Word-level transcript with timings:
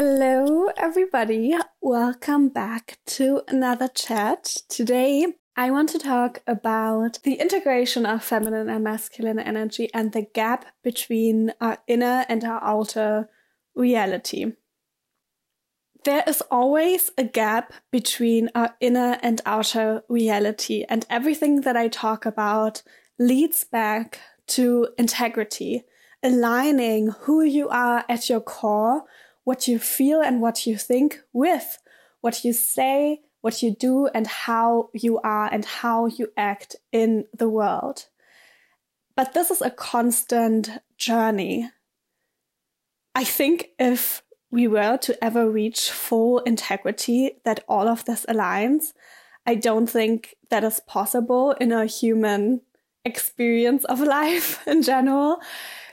Hello, 0.00 0.68
everybody. 0.76 1.56
Welcome 1.80 2.50
back 2.50 2.98
to 3.06 3.42
another 3.48 3.88
chat. 3.88 4.44
Today, 4.68 5.26
I 5.56 5.72
want 5.72 5.88
to 5.88 5.98
talk 5.98 6.40
about 6.46 7.18
the 7.24 7.34
integration 7.34 8.06
of 8.06 8.22
feminine 8.22 8.68
and 8.68 8.84
masculine 8.84 9.40
energy 9.40 9.90
and 9.92 10.12
the 10.12 10.22
gap 10.22 10.66
between 10.84 11.52
our 11.60 11.78
inner 11.88 12.24
and 12.28 12.44
our 12.44 12.62
outer 12.62 13.28
reality. 13.74 14.52
There 16.04 16.22
is 16.28 16.42
always 16.48 17.10
a 17.18 17.24
gap 17.24 17.72
between 17.90 18.50
our 18.54 18.76
inner 18.80 19.18
and 19.20 19.40
outer 19.44 20.04
reality, 20.08 20.84
and 20.88 21.06
everything 21.10 21.62
that 21.62 21.76
I 21.76 21.88
talk 21.88 22.24
about 22.24 22.84
leads 23.18 23.64
back 23.64 24.20
to 24.58 24.90
integrity, 24.96 25.82
aligning 26.22 27.08
who 27.22 27.42
you 27.42 27.68
are 27.68 28.04
at 28.08 28.30
your 28.30 28.40
core 28.40 29.02
what 29.48 29.66
you 29.66 29.78
feel 29.78 30.20
and 30.20 30.42
what 30.42 30.66
you 30.66 30.76
think 30.76 31.22
with 31.32 31.78
what 32.20 32.44
you 32.44 32.52
say, 32.52 33.18
what 33.40 33.62
you 33.62 33.70
do, 33.74 34.06
and 34.08 34.26
how 34.26 34.90
you 34.92 35.18
are 35.20 35.48
and 35.50 35.64
how 35.64 36.04
you 36.04 36.30
act 36.36 36.76
in 36.92 37.24
the 37.32 37.48
world. 37.48 38.08
But 39.16 39.32
this 39.32 39.50
is 39.50 39.62
a 39.62 39.70
constant 39.70 40.68
journey. 40.98 41.70
I 43.14 43.24
think 43.24 43.70
if 43.78 44.22
we 44.50 44.68
were 44.68 44.98
to 44.98 45.24
ever 45.24 45.50
reach 45.50 45.90
full 45.90 46.40
integrity, 46.40 47.40
that 47.46 47.64
all 47.66 47.88
of 47.88 48.04
this 48.04 48.26
aligns, 48.28 48.92
I 49.46 49.54
don't 49.54 49.86
think 49.86 50.36
that 50.50 50.62
is 50.62 50.80
possible 50.80 51.52
in 51.52 51.72
a 51.72 51.86
human 51.86 52.60
experience 53.02 53.84
of 53.84 54.00
life 54.18 54.66
in 54.68 54.82
general 54.82 55.40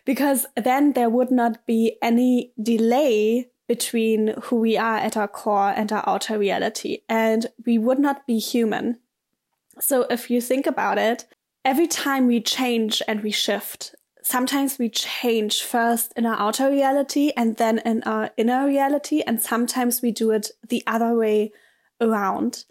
because 0.05 0.45
then 0.55 0.93
there 0.93 1.09
would 1.09 1.31
not 1.31 1.65
be 1.65 1.97
any 2.01 2.53
delay 2.61 3.49
between 3.67 4.35
who 4.43 4.57
we 4.57 4.77
are 4.77 4.97
at 4.97 5.17
our 5.17 5.27
core 5.27 5.73
and 5.75 5.91
our 5.91 6.03
outer 6.07 6.37
reality, 6.37 6.99
and 7.09 7.47
we 7.65 7.77
would 7.77 7.99
not 7.99 8.27
be 8.27 8.37
human. 8.37 8.99
So 9.79 10.03
if 10.09 10.29
you 10.29 10.39
think 10.39 10.67
about 10.67 10.99
it, 10.99 11.25
every 11.63 11.87
time 11.87 12.27
we 12.27 12.39
change 12.39 13.01
and 13.07 13.23
we 13.23 13.31
shift, 13.31 13.95
sometimes 14.21 14.77
we 14.77 14.89
change 14.89 15.63
first 15.63 16.13
in 16.15 16.25
our 16.27 16.39
outer 16.39 16.69
reality 16.69 17.31
and 17.35 17.57
then 17.57 17.79
in 17.79 18.03
our 18.03 18.29
inner 18.37 18.67
reality, 18.67 19.21
and 19.21 19.41
sometimes 19.41 20.03
we 20.03 20.11
do 20.11 20.29
it 20.29 20.51
the 20.67 20.83
other 20.85 21.15
way 21.15 21.51
around. 21.99 22.65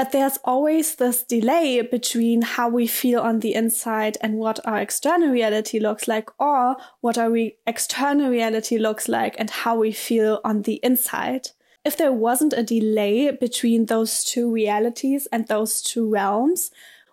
But 0.00 0.12
there's 0.12 0.38
always 0.46 0.94
this 0.94 1.22
delay 1.22 1.82
between 1.82 2.40
how 2.40 2.70
we 2.70 2.86
feel 2.86 3.20
on 3.20 3.40
the 3.40 3.52
inside 3.52 4.16
and 4.22 4.38
what 4.38 4.58
our 4.66 4.78
external 4.78 5.28
reality 5.28 5.78
looks 5.78 6.08
like, 6.08 6.30
or 6.40 6.78
what 7.02 7.18
our 7.18 7.30
re- 7.30 7.58
external 7.66 8.30
reality 8.30 8.78
looks 8.78 9.10
like 9.10 9.36
and 9.38 9.50
how 9.50 9.76
we 9.76 9.92
feel 9.92 10.40
on 10.42 10.62
the 10.62 10.80
inside. 10.82 11.48
If 11.84 11.98
there 11.98 12.14
wasn't 12.14 12.54
a 12.54 12.62
delay 12.62 13.30
between 13.30 13.84
those 13.84 14.24
two 14.24 14.50
realities 14.50 15.28
and 15.30 15.46
those 15.48 15.82
two 15.82 16.08
realms, 16.08 16.70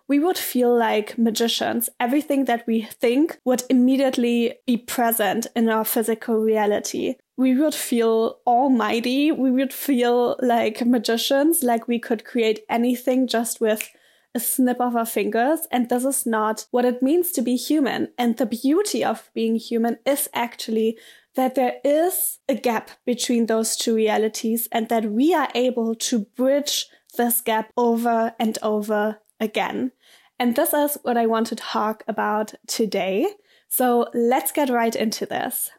we 0.08 0.18
would 0.18 0.38
feel 0.38 0.76
like 0.76 1.18
magicians. 1.18 1.88
Everything 2.00 2.46
that 2.46 2.66
we 2.66 2.82
think 2.82 3.38
would 3.44 3.62
immediately 3.70 4.54
be 4.66 4.76
present 4.76 5.46
in 5.54 5.68
our 5.68 5.84
physical 5.84 6.40
reality 6.40 7.16
we 7.38 7.54
would 7.54 7.74
feel 7.74 8.40
almighty. 8.46 9.30
We 9.30 9.52
would 9.52 9.72
feel 9.72 10.36
like 10.40 10.84
magicians, 10.84 11.62
like 11.62 11.86
we 11.86 12.00
could 12.00 12.24
create 12.24 12.64
anything 12.68 13.28
just 13.28 13.60
with 13.60 13.88
a 14.34 14.40
snip 14.40 14.80
of 14.80 14.96
our 14.96 15.06
fingers. 15.06 15.60
And 15.70 15.88
this 15.88 16.04
is 16.04 16.26
not 16.26 16.66
what 16.72 16.84
it 16.84 17.00
means 17.00 17.30
to 17.32 17.42
be 17.42 17.54
human. 17.54 18.08
And 18.18 18.36
the 18.36 18.44
beauty 18.44 19.04
of 19.04 19.30
being 19.34 19.54
human 19.54 19.98
is 20.04 20.28
actually 20.34 20.98
that 21.36 21.54
there 21.54 21.76
is 21.84 22.40
a 22.48 22.56
gap 22.56 22.90
between 23.06 23.46
those 23.46 23.76
two 23.76 23.94
realities 23.94 24.66
and 24.72 24.88
that 24.88 25.04
we 25.04 25.32
are 25.32 25.48
able 25.54 25.94
to 25.94 26.26
bridge 26.36 26.86
this 27.16 27.40
gap 27.40 27.70
over 27.76 28.34
and 28.40 28.58
over 28.62 29.20
again. 29.40 29.92
And 30.38 30.54
this 30.54 30.72
is 30.72 30.98
what 31.02 31.16
I 31.16 31.26
want 31.26 31.48
to 31.48 31.56
talk 31.56 32.04
about 32.06 32.54
today. 32.66 33.26
So 33.68 34.08
let's 34.14 34.52
get 34.52 34.70
right 34.70 34.94
into 34.94 35.26
this. 35.26 35.70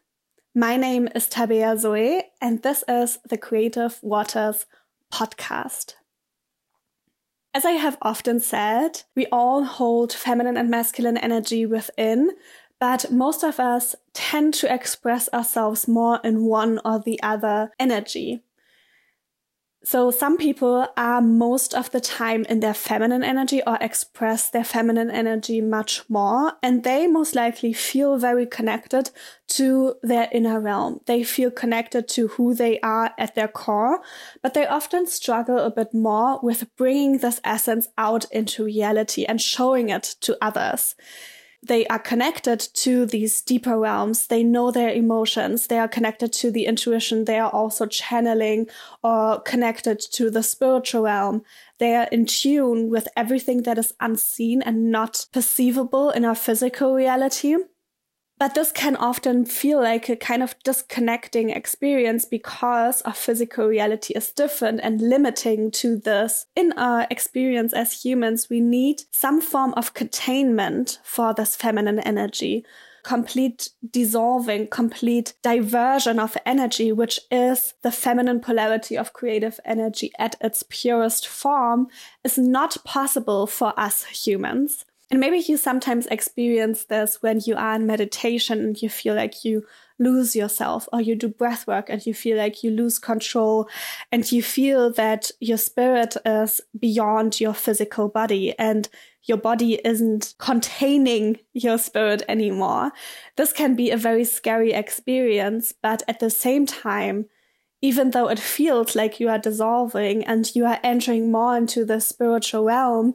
My 0.56 0.78
name 0.78 1.08
is 1.16 1.30
Tabea 1.30 1.78
Zoe, 1.78 2.24
and 2.42 2.62
this 2.62 2.84
is 2.88 3.20
the 3.30 3.38
Creative 3.38 3.98
Waters 4.02 4.66
podcast. 5.14 5.94
As 7.54 7.66
I 7.66 7.72
have 7.72 7.98
often 8.02 8.40
said, 8.40 9.04
we 9.16 9.26
all 9.32 9.64
hold 9.64 10.14
feminine 10.14 10.58
and 10.58 10.70
masculine 10.70 11.18
energy 11.18 11.66
within, 11.66 12.32
but 12.80 13.12
most 13.12 13.44
of 13.44 13.60
us 13.60 13.96
tend 14.14 14.54
to 14.56 14.74
express 14.74 15.30
ourselves 15.34 15.88
more 15.88 16.20
in 16.24 16.46
one 16.46 16.80
or 16.86 17.00
the 17.00 17.22
other 17.24 17.72
energy. 17.80 18.44
So 19.82 20.12
some 20.12 20.38
people 20.38 20.88
are 20.98 21.22
most 21.22 21.74
of 21.74 21.90
the 21.92 22.02
time 22.02 22.44
in 22.50 22.60
their 22.60 22.74
feminine 22.74 23.24
energy 23.24 23.62
or 23.66 23.78
express 23.80 24.50
their 24.50 24.66
feminine 24.66 25.10
energy 25.10 25.62
much 25.62 26.04
more. 26.10 26.54
And 26.62 26.84
they 26.84 27.08
most 27.08 27.34
likely 27.34 27.72
feel 27.72 28.18
very 28.18 28.46
connected 28.46 29.12
to 29.50 29.96
their 30.04 30.28
inner 30.34 30.60
realm. 30.60 31.00
They 31.06 31.24
feel 31.24 31.50
connected 31.50 32.10
to 32.10 32.28
who 32.28 32.54
they 32.54 32.80
are 32.82 33.14
at 33.18 33.36
their 33.36 33.48
core, 33.48 34.02
but 34.44 34.54
they 34.54 34.68
often 34.68 35.08
struggle 35.08 35.58
a 35.60 35.72
bit 35.72 35.94
more 35.94 36.40
with 36.44 36.76
bringing 36.76 37.20
this 37.20 37.40
essence 37.46 37.88
out 37.98 38.26
into 38.32 38.66
reality 38.66 39.24
and 39.24 39.42
showing 39.42 39.90
it 39.90 40.04
to 40.22 40.38
others 40.42 40.96
they 41.62 41.86
are 41.88 42.00
connected 42.00 42.60
to 42.60 43.06
these 43.06 43.42
deeper 43.42 43.78
realms. 43.78 44.28
They 44.28 44.44
know 44.44 44.72
their 44.72 44.90
emotions. 44.90 45.68
They 45.68 45.78
are 45.78 45.88
connected 45.88 46.32
to 46.34 46.52
the 46.52 46.66
intuition. 46.66 47.26
They 47.26 47.38
are 47.38 47.50
also 47.50 47.86
channeling 47.86 48.68
or 49.04 49.42
connected 49.42 50.00
to 50.14 50.30
the 50.30 50.44
spiritual 50.44 51.04
realm. 51.04 51.44
They 51.78 51.96
are 51.96 52.08
in 52.12 52.26
tune 52.26 52.90
with 52.90 53.08
everything 53.18 53.64
that 53.64 53.78
is 53.78 53.94
unseen 54.00 54.62
and 54.62 54.92
not 54.92 55.26
perceivable 55.34 56.12
in 56.12 56.24
our 56.24 56.36
physical 56.36 56.94
reality. 56.94 57.58
But 58.40 58.56
this 58.56 58.72
can 58.72 58.96
often 58.96 59.44
feel 59.46 59.82
like 59.82 60.08
a 60.08 60.16
kind 60.16 60.42
of 60.42 60.56
disconnecting 60.64 61.50
experience 61.50 62.24
because 62.24 63.02
our 63.02 63.14
physical 63.14 63.68
reality 63.68 64.14
is 64.16 64.32
different 64.32 64.80
and 64.82 65.02
limiting 65.02 65.72
to 65.72 65.98
this. 65.98 66.46
In 66.56 66.72
our 66.78 67.06
experience 67.12 67.74
as 67.74 68.02
humans, 68.02 68.50
we 68.50 68.62
need 68.62 69.04
some 69.12 69.42
form 69.42 69.74
of 69.74 69.94
containment 69.94 71.00
for 71.04 71.34
this 71.34 71.58
feminine 71.58 72.00
energy 72.00 72.66
complete 73.04 73.70
dissolving, 73.90 74.68
complete 74.68 75.34
diversion 75.42 76.20
of 76.20 76.38
energy, 76.46 76.92
which 76.92 77.20
is 77.32 77.74
the 77.82 77.92
feminine 77.92 78.40
polarity 78.40 78.98
of 78.98 79.14
creative 79.14 79.60
energy 79.66 80.12
at 80.20 80.36
its 80.42 80.64
purest 80.70 81.26
form, 81.26 81.88
is 82.24 82.38
not 82.38 82.78
possible 82.84 83.48
for 83.48 83.74
us 83.80 84.04
humans. 84.06 84.86
And 85.12 85.20
maybe 85.20 85.40
you 85.40 85.58
sometimes 85.58 86.06
experience 86.08 86.86
this 86.86 87.22
when 87.22 87.42
you 87.44 87.56
are 87.56 87.76
in 87.76 87.88
meditation 87.88 88.60
and 88.60 88.82
you 88.82 88.90
feel 88.90 89.16
like 89.16 89.44
you 89.44 89.66
lose 89.98 90.36
yourself 90.36 90.88
or 90.94 91.02
you 91.02 91.16
do 91.16 91.28
breath 91.28 91.66
work 91.66 91.90
and 91.90 92.06
you 92.06 92.14
feel 92.14 92.38
like 92.38 92.64
you 92.64 92.72
lose 92.72 93.00
control 93.00 93.68
and 94.12 94.32
you 94.32 94.44
feel 94.44 94.92
that 94.94 95.32
your 95.40 95.58
spirit 95.58 96.16
is 96.26 96.62
beyond 96.80 97.40
your 97.40 97.54
physical 97.54 98.08
body 98.08 98.58
and 98.60 98.88
your 99.24 99.38
body 99.38 99.82
isn't 99.84 100.36
containing 100.38 101.40
your 101.54 101.78
spirit 101.78 102.22
anymore. 102.30 102.92
This 103.36 103.52
can 103.52 103.76
be 103.76 103.92
a 103.92 103.98
very 103.98 104.24
scary 104.24 104.74
experience, 104.74 105.74
but 105.82 106.04
at 106.08 106.20
the 106.20 106.30
same 106.30 106.66
time, 106.66 107.26
even 107.82 108.12
though 108.12 108.28
it 108.30 108.40
feels 108.40 108.96
like 108.96 109.20
you 109.20 109.30
are 109.30 109.38
dissolving 109.38 110.24
and 110.26 110.54
you 110.56 110.66
are 110.66 110.80
entering 110.84 111.32
more 111.32 111.56
into 111.56 111.86
the 111.86 112.00
spiritual 112.00 112.66
realm, 112.66 113.14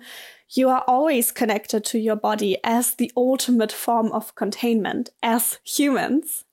you 0.50 0.68
are 0.68 0.84
always 0.86 1.32
connected 1.32 1.84
to 1.86 1.98
your 1.98 2.16
body 2.16 2.58
as 2.64 2.94
the 2.94 3.10
ultimate 3.16 3.72
form 3.72 4.12
of 4.12 4.34
containment 4.34 5.10
as 5.22 5.58
humans. 5.64 6.44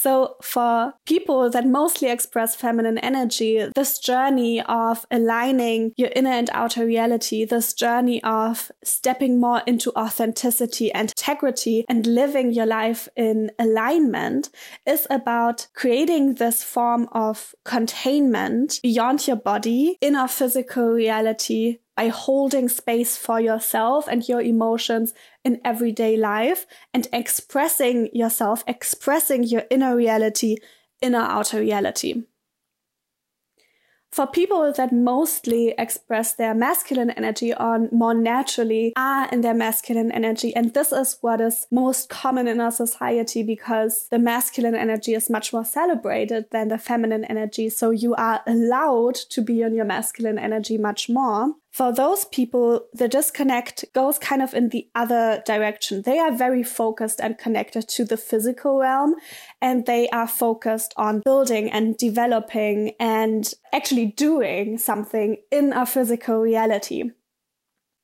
So 0.00 0.36
for 0.40 0.94
people 1.06 1.50
that 1.50 1.66
mostly 1.66 2.08
express 2.08 2.54
feminine 2.54 2.98
energy, 2.98 3.68
this 3.74 3.98
journey 3.98 4.62
of 4.62 5.04
aligning 5.10 5.92
your 5.96 6.10
inner 6.14 6.30
and 6.30 6.48
outer 6.52 6.86
reality, 6.86 7.44
this 7.44 7.74
journey 7.74 8.22
of 8.22 8.70
stepping 8.84 9.40
more 9.40 9.60
into 9.66 9.90
authenticity 9.98 10.92
and 10.92 11.10
integrity 11.10 11.84
and 11.88 12.06
living 12.06 12.52
your 12.52 12.66
life 12.66 13.08
in 13.16 13.50
alignment 13.58 14.50
is 14.86 15.04
about 15.10 15.66
creating 15.74 16.34
this 16.34 16.62
form 16.62 17.08
of 17.10 17.56
containment 17.64 18.78
beyond 18.84 19.26
your 19.26 19.36
body 19.36 19.98
in 20.00 20.14
our 20.14 20.28
physical 20.28 20.90
reality 20.90 21.78
by 21.98 22.06
holding 22.06 22.68
space 22.68 23.16
for 23.16 23.40
yourself 23.40 24.06
and 24.06 24.28
your 24.28 24.40
emotions 24.40 25.12
in 25.44 25.60
everyday 25.64 26.16
life 26.16 26.64
and 26.94 27.08
expressing 27.12 28.08
yourself, 28.12 28.62
expressing 28.68 29.42
your 29.42 29.64
inner 29.68 29.96
reality 29.96 30.56
inner 31.02 31.18
outer 31.18 31.58
reality. 31.58 32.22
for 34.10 34.26
people 34.26 34.72
that 34.72 34.92
mostly 34.92 35.74
express 35.78 36.34
their 36.34 36.54
masculine 36.54 37.10
energy 37.10 37.52
on 37.52 37.88
more 37.92 38.14
naturally 38.14 38.92
are 38.96 39.28
in 39.30 39.42
their 39.42 39.54
masculine 39.54 40.10
energy. 40.10 40.54
And 40.56 40.72
this 40.72 40.92
is 40.92 41.18
what 41.20 41.40
is 41.40 41.66
most 41.70 42.08
common 42.08 42.48
in 42.48 42.60
our 42.60 42.72
society 42.72 43.42
because 43.42 44.08
the 44.10 44.18
masculine 44.18 44.74
energy 44.74 45.14
is 45.14 45.28
much 45.28 45.52
more 45.52 45.64
celebrated 45.64 46.46
than 46.50 46.68
the 46.68 46.78
feminine 46.78 47.24
energy. 47.26 47.68
So 47.68 47.90
you 47.90 48.14
are 48.14 48.40
allowed 48.46 49.14
to 49.30 49.42
be 49.42 49.62
in 49.62 49.74
your 49.74 49.84
masculine 49.84 50.38
energy 50.38 50.78
much 50.78 51.08
more. 51.08 51.54
For 51.78 51.92
those 51.92 52.24
people, 52.24 52.88
the 52.92 53.06
disconnect 53.06 53.84
goes 53.94 54.18
kind 54.18 54.42
of 54.42 54.52
in 54.52 54.70
the 54.70 54.88
other 54.96 55.44
direction. 55.46 56.02
They 56.02 56.18
are 56.18 56.32
very 56.32 56.64
focused 56.64 57.20
and 57.20 57.38
connected 57.38 57.86
to 57.90 58.04
the 58.04 58.16
physical 58.16 58.80
realm 58.80 59.14
and 59.62 59.86
they 59.86 60.08
are 60.08 60.26
focused 60.26 60.92
on 60.96 61.22
building 61.24 61.70
and 61.70 61.96
developing 61.96 62.94
and 62.98 63.54
actually 63.72 64.06
doing 64.06 64.76
something 64.76 65.36
in 65.52 65.72
a 65.72 65.86
physical 65.86 66.40
reality. 66.40 67.12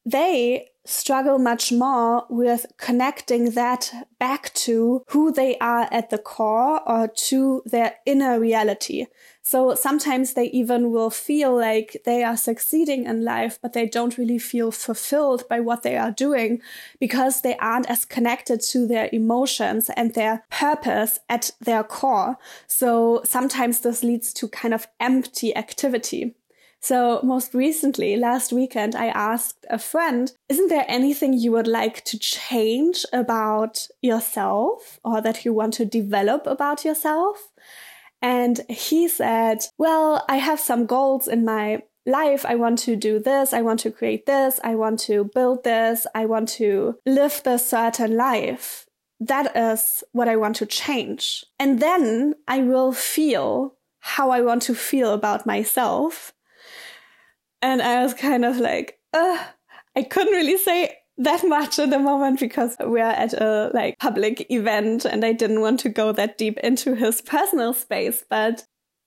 They 0.06 0.69
struggle 0.87 1.41
much 1.41 1.73
more 1.73 2.26
with 2.31 2.67
connecting 2.79 3.50
that 3.53 3.93
back 4.21 4.55
to 4.55 5.03
who 5.09 5.32
they 5.32 5.59
are 5.59 5.88
at 5.91 6.11
the 6.11 6.19
core 6.19 6.81
or 6.88 7.09
to 7.09 7.62
their 7.65 7.97
inner 8.06 8.38
reality. 8.38 9.06
So 9.46 9.75
sometimes 9.75 10.32
they 10.32 10.46
even 10.46 10.91
will 10.91 11.11
feel 11.11 11.55
like 11.55 12.00
they 12.06 12.25
are 12.25 12.37
succeeding 12.37 13.05
in 13.05 13.25
life, 13.25 13.58
but 13.61 13.75
they 13.75 13.87
don't 13.87 14.17
really 14.17 14.38
feel 14.38 14.70
fulfilled 14.70 15.46
by 15.50 15.61
what 15.61 15.82
they 15.82 15.99
are 15.99 16.11
doing 16.11 16.62
because 16.99 17.43
they 17.43 17.55
aren't 17.58 17.91
as 17.91 18.06
connected 18.06 18.62
to 18.62 18.87
their 18.87 19.11
emotions 19.12 19.91
and 19.91 20.14
their 20.14 20.44
purpose 20.50 21.20
at 21.29 21.50
their 21.61 21.85
core. 21.85 22.38
So 22.67 23.20
sometimes 23.25 23.81
this 23.81 24.02
leads 24.02 24.32
to 24.32 24.49
kind 24.49 24.73
of 24.73 24.87
empty 24.99 25.55
activity. 25.55 26.35
So 26.81 27.20
most 27.23 27.55
recently, 27.55 28.17
last 28.17 28.52
weekend, 28.52 28.94
I 28.94 29.06
asked 29.06 29.64
a 29.70 29.79
friend, 29.79 30.32
isn't 30.50 30.69
there 30.69 30.85
anything 30.88 31.32
you 31.32 31.52
would 31.52 31.67
like 31.67 32.05
to 32.05 32.19
change 32.19 33.06
about 33.12 33.88
yourself 34.02 35.00
or 35.05 35.20
that 35.20 35.44
you 35.44 35.52
want 35.52 35.75
to 35.75 35.85
develop 35.85 36.47
about 36.47 36.85
yourself? 36.85 37.53
And 38.25 38.62
he 38.71 39.06
said, 39.06 39.59
well, 39.76 40.25
I 40.31 40.37
have 40.37 40.59
some 40.59 40.87
goals 40.87 41.29
in 41.29 41.44
my 41.44 41.82
life. 42.06 42.47
I 42.47 42.55
want 42.55 42.79
to 42.79 42.97
do 42.97 43.19
this. 43.19 43.53
I 43.53 43.61
want 43.61 43.81
to 43.81 43.91
create 43.91 44.25
this. 44.25 44.59
I 44.65 44.76
want 44.76 45.00
to 45.00 45.31
build 45.35 45.62
this. 45.62 46.06
I 46.15 46.25
want 46.25 46.49
to 46.61 46.97
live 47.05 47.43
this 47.44 47.69
certain 47.69 48.17
life. 48.17 48.87
That 49.21 49.55
is 49.55 50.03
what 50.12 50.26
I 50.26 50.37
want 50.37 50.56
to 50.56 50.65
change. 50.65 51.44
And 51.59 51.81
then 51.81 52.35
I 52.49 52.61
will 52.61 52.94
feel 52.94 53.75
how 53.99 54.31
I 54.31 54.41
want 54.41 54.62
to 54.62 54.75
feel 54.75 55.12
about 55.12 55.44
myself. 55.44 56.32
And 57.61 57.82
I 57.82 58.03
was 58.03 58.15
kind 58.15 58.47
of 58.47 58.56
like, 58.56 58.99
I 59.12 60.03
couldn't 60.09 60.32
really 60.32 60.56
say 60.56 60.97
that 61.16 61.46
much 61.46 61.78
at 61.78 61.90
the 61.90 61.99
moment 61.99 62.40
because 62.40 62.76
we're 62.81 62.99
at 62.99 63.32
a 63.34 63.70
like 63.72 63.99
public 63.99 64.50
event 64.50 65.05
and 65.05 65.25
I 65.25 65.32
didn't 65.32 65.61
want 65.61 65.81
to 65.81 65.88
go 65.88 66.12
that 66.12 66.38
deep 66.38 66.58
into 66.58 66.94
his 66.94 67.20
personal 67.22 67.72
space, 67.72 68.25
but 68.28 68.64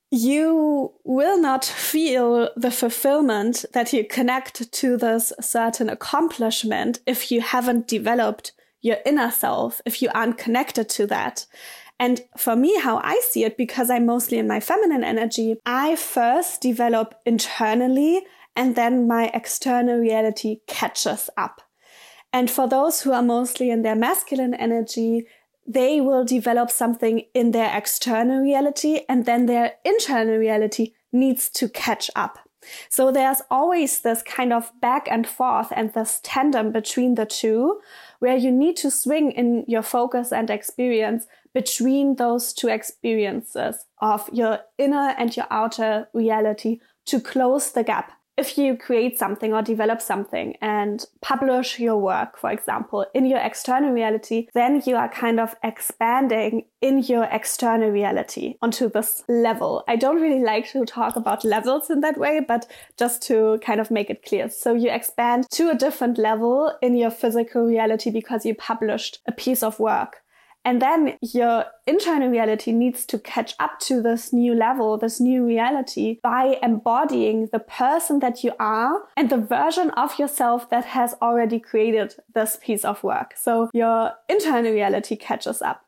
you 0.10 0.94
will 1.04 1.40
not 1.40 1.66
feel 1.66 2.50
the 2.56 2.72
fulfillment 2.72 3.66
that 3.74 3.92
you 3.92 4.06
connect 4.06 4.72
to 4.72 4.96
this 4.96 5.34
certain 5.42 5.90
accomplishment 5.90 7.00
if 7.06 7.30
you 7.30 7.42
haven't 7.42 7.88
developed 7.88 8.54
your 8.82 8.98
inner 9.06 9.32
self, 9.32 9.82
if 9.86 10.02
you 10.02 10.10
aren't 10.16 10.38
connected 10.38 10.88
to 10.88 11.08
that. 11.08 11.46
And 12.00 12.22
for 12.38 12.56
me, 12.56 12.80
how 12.80 12.98
I 13.00 13.22
see 13.28 13.44
it, 13.44 13.58
because 13.58 13.90
I'm 13.90 14.06
mostly 14.06 14.38
in 14.38 14.48
my 14.48 14.60
feminine 14.60 15.04
energy, 15.04 15.56
I 15.66 15.96
first 15.96 16.62
develop 16.62 17.16
internally 17.26 18.22
and 18.56 18.76
then 18.76 19.08
my 19.08 19.30
external 19.34 19.98
reality 19.98 20.62
catches 20.68 21.30
up. 21.36 21.62
And 22.34 22.52
for 22.52 22.68
those 22.68 23.02
who 23.02 23.14
are 23.14 23.24
mostly 23.24 23.70
in 23.70 23.82
their 23.82 23.96
masculine 23.96 24.54
energy, 24.54 25.28
they 25.66 26.00
will 26.00 26.24
develop 26.24 26.72
something 26.72 27.24
in 27.34 27.52
their 27.52 27.76
external 27.76 28.40
reality 28.42 29.02
and 29.10 29.26
then 29.26 29.46
their 29.46 29.74
internal 29.84 30.38
reality 30.38 30.94
needs 31.12 31.50
to 31.50 31.68
catch 31.68 32.10
up. 32.16 32.40
So 32.90 33.12
there's 33.12 33.42
always 33.50 34.02
this 34.02 34.22
kind 34.24 34.52
of 34.52 34.72
back 34.82 35.08
and 35.10 35.28
forth 35.28 35.72
and 35.76 35.94
this 35.94 36.20
tandem 36.24 36.72
between 36.72 37.16
the 37.16 37.26
two 37.26 37.80
where 38.20 38.36
you 38.36 38.52
need 38.52 38.78
to 38.78 38.92
swing 38.92 39.32
in 39.32 39.64
your 39.68 39.84
focus 39.84 40.32
and 40.32 40.50
experience 40.50 41.28
between 41.54 42.16
those 42.16 42.54
two 42.54 42.68
experiences 42.68 43.86
of 44.00 44.30
your 44.32 44.60
inner 44.78 45.16
and 45.18 45.36
your 45.36 45.48
outer 45.50 46.08
reality 46.14 46.80
to 47.06 47.20
close 47.20 47.72
the 47.72 47.84
gap 47.84 48.12
if 48.38 48.58
you 48.58 48.78
create 48.78 49.18
something 49.18 49.54
or 49.54 49.62
develop 49.62 50.02
something 50.02 50.56
and 50.62 51.06
publish 51.22 51.80
your 51.80 51.98
work, 51.98 52.38
for 52.38 52.52
example, 52.52 53.06
in 53.14 53.26
your 53.26 53.40
external 53.40 53.92
reality, 53.92 54.48
then 54.54 54.82
you 54.86 54.96
are 54.96 55.10
kind 55.10 55.40
of 55.40 55.56
expanding 55.64 56.66
in 56.82 57.00
your 57.00 57.24
external 57.32 57.90
reality 57.90 58.56
onto 58.62 58.90
this 58.90 59.24
level. 59.28 59.84
I 59.88 59.96
don't 59.96 60.22
really 60.22 60.44
like 60.44 60.70
to 60.72 60.86
talk 60.86 61.16
about 61.16 61.44
levels 61.44 61.90
in 61.90 62.02
that 62.02 62.18
way, 62.18 62.40
but 62.48 62.68
just 62.98 63.24
to 63.24 63.60
kind 63.64 63.80
of 63.80 63.90
make 63.90 64.12
it 64.12 64.24
clear. 64.24 64.50
So 64.50 64.74
you 64.74 64.92
expand 64.92 65.50
to 65.52 65.72
a 65.72 65.76
different 65.76 66.20
level 66.20 66.72
in 66.82 66.96
your 66.96 67.12
physical 67.12 67.66
reality 67.66 68.12
because 68.12 68.46
you 68.46 68.54
published 68.54 69.20
a 69.26 69.32
piece 69.32 69.64
of 69.64 69.80
work. 69.80 70.22
And 70.68 70.82
then 70.82 71.18
your 71.22 71.64
internal 71.86 72.28
reality 72.28 72.74
needs 72.74 73.06
to 73.06 73.18
catch 73.18 73.56
up 73.58 73.80
to 73.88 74.02
this 74.02 74.34
new 74.34 74.54
level, 74.54 74.98
this 74.98 75.22
new 75.22 75.46
reality 75.46 76.20
by 76.22 76.58
embodying 76.62 77.48
the 77.54 77.60
person 77.60 78.20
that 78.20 78.44
you 78.44 78.52
are 78.60 79.04
and 79.16 79.30
the 79.30 79.38
version 79.38 79.92
of 79.92 80.20
yourself 80.20 80.70
that 80.70 80.84
has 80.84 81.16
already 81.22 81.58
created 81.58 82.16
this 82.36 82.58
piece 82.62 82.84
of 82.84 83.02
work. 83.02 83.36
So 83.38 83.70
your 83.74 84.12
internal 84.28 84.74
reality 84.74 85.16
catches 85.16 85.62
up. 85.62 85.86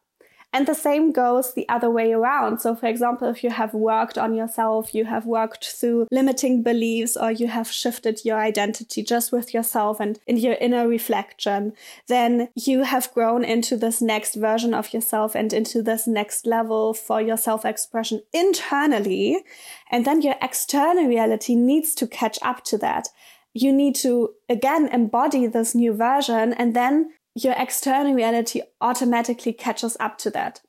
And 0.51 0.67
the 0.67 0.73
same 0.73 1.11
goes 1.11 1.53
the 1.53 1.69
other 1.69 1.91
way 1.91 2.11
around. 2.11 2.59
So, 2.59 2.75
for 2.75 2.87
example, 2.87 3.27
if 3.29 3.43
you 3.43 3.51
have 3.51 3.73
worked 3.75 4.17
on 4.17 4.33
yourself, 4.33 4.95
you 4.95 5.05
have 5.05 5.27
worked 5.27 5.65
through 5.69 6.07
limiting 6.11 6.63
beliefs, 6.63 7.15
or 7.15 7.31
you 7.31 7.47
have 7.47 7.69
shifted 7.69 8.25
your 8.25 8.39
identity 8.39 9.03
just 9.03 9.31
with 9.31 9.53
yourself 9.53 9.99
and 9.99 10.19
in 10.25 10.37
your 10.37 10.55
inner 10.55 10.87
reflection, 10.87 11.73
then 12.07 12.49
you 12.55 12.81
have 12.81 13.13
grown 13.13 13.43
into 13.43 13.77
this 13.77 14.01
next 14.01 14.33
version 14.33 14.73
of 14.73 14.91
yourself 14.91 15.35
and 15.35 15.53
into 15.53 15.83
this 15.83 16.07
next 16.07 16.47
level 16.47 16.95
for 16.95 17.21
your 17.21 17.37
self 17.37 17.63
expression 17.63 18.23
internally. 18.33 19.43
And 19.91 20.03
then 20.03 20.23
your 20.23 20.35
external 20.41 21.05
reality 21.05 21.53
needs 21.53 21.93
to 21.95 22.07
catch 22.07 22.39
up 22.41 22.63
to 22.65 22.77
that 22.79 23.09
you 23.53 23.73
need 23.73 23.95
to 23.95 24.29
again 24.47 24.87
embody 24.89 25.47
this 25.47 25.73
new 25.73 25.91
version 25.93 26.53
and 26.53 26.75
then 26.75 27.09
your 27.35 27.55
external 27.57 28.13
reality 28.13 28.61
automatically 28.81 29.53
catches 29.53 29.95
up 29.99 30.17
to 30.19 30.29
that. 30.31 30.61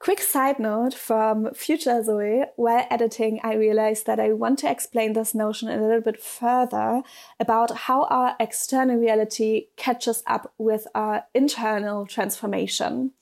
Quick 0.00 0.20
side 0.20 0.58
note 0.58 0.92
from 0.92 1.54
Future 1.54 2.02
Zoe, 2.02 2.44
while 2.56 2.86
editing, 2.90 3.40
I 3.42 3.54
realized 3.54 4.04
that 4.04 4.20
I 4.20 4.32
want 4.34 4.58
to 4.58 4.70
explain 4.70 5.14
this 5.14 5.34
notion 5.34 5.70
a 5.70 5.80
little 5.80 6.02
bit 6.02 6.20
further 6.20 7.02
about 7.40 7.74
how 7.74 8.04
our 8.04 8.36
external 8.38 8.96
reality 8.96 9.68
catches 9.76 10.22
up 10.26 10.52
with 10.58 10.86
our 10.94 11.24
internal 11.32 12.06
transformation. 12.06 13.12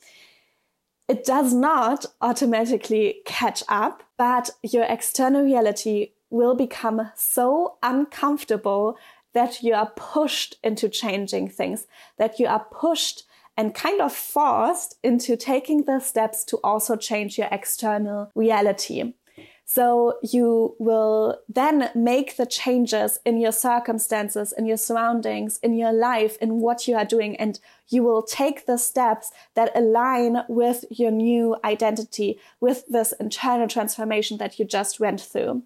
It 1.09 1.25
does 1.25 1.55
not 1.55 2.07
automatically 2.21 3.21
catch 3.27 3.63
up, 3.69 4.03
but 4.17 4.51
your 4.63 4.85
external 4.85 5.45
reality 5.45 6.13
will 6.31 6.57
become 6.57 7.13
so 7.15 7.77
uncomfortable 7.83 8.97
that 9.35 9.63
you 9.63 9.75
are 9.75 9.93
pushed 9.97 10.57
into 10.63 10.89
changing 10.89 11.49
things, 11.49 11.87
that 12.19 12.39
you 12.39 12.47
are 12.47 12.67
pushed 12.71 13.25
and 13.57 13.75
kind 13.75 14.01
of 14.01 14.13
forced 14.13 14.97
into 15.03 15.37
taking 15.37 15.85
the 15.85 16.01
steps 16.01 16.45
to 16.45 16.57
also 16.65 16.97
change 16.97 17.39
your 17.39 17.49
external 17.51 18.31
reality. 18.35 19.13
So 19.65 20.19
you 20.23 20.77
will 20.79 21.39
then 21.49 21.91
make 21.95 22.37
the 22.37 22.45
changes 22.45 23.19
in 23.25 23.39
your 23.39 23.53
circumstances, 23.53 24.53
in 24.53 24.67
your 24.67 24.77
surroundings, 24.77 25.59
in 25.63 25.75
your 25.75 25.93
life, 25.93 26.37
in 26.43 26.61
what 26.61 26.87
you 26.87 26.97
are 26.97 27.05
doing. 27.05 27.37
And 27.37 27.59
you 27.89 28.03
will 28.03 28.23
take 28.23 28.67
the 28.67 28.77
steps 28.77 29.31
that 29.55 29.71
align 29.75 30.43
with 30.49 30.85
your 30.91 31.11
new 31.11 31.57
identity, 31.65 32.39
with 32.61 32.85
this 32.89 33.13
internal 33.13 33.69
transformation 33.69 34.37
that 34.39 34.59
you 34.59 34.67
just 34.67 35.01
went 35.01 35.21
through. 35.21 35.63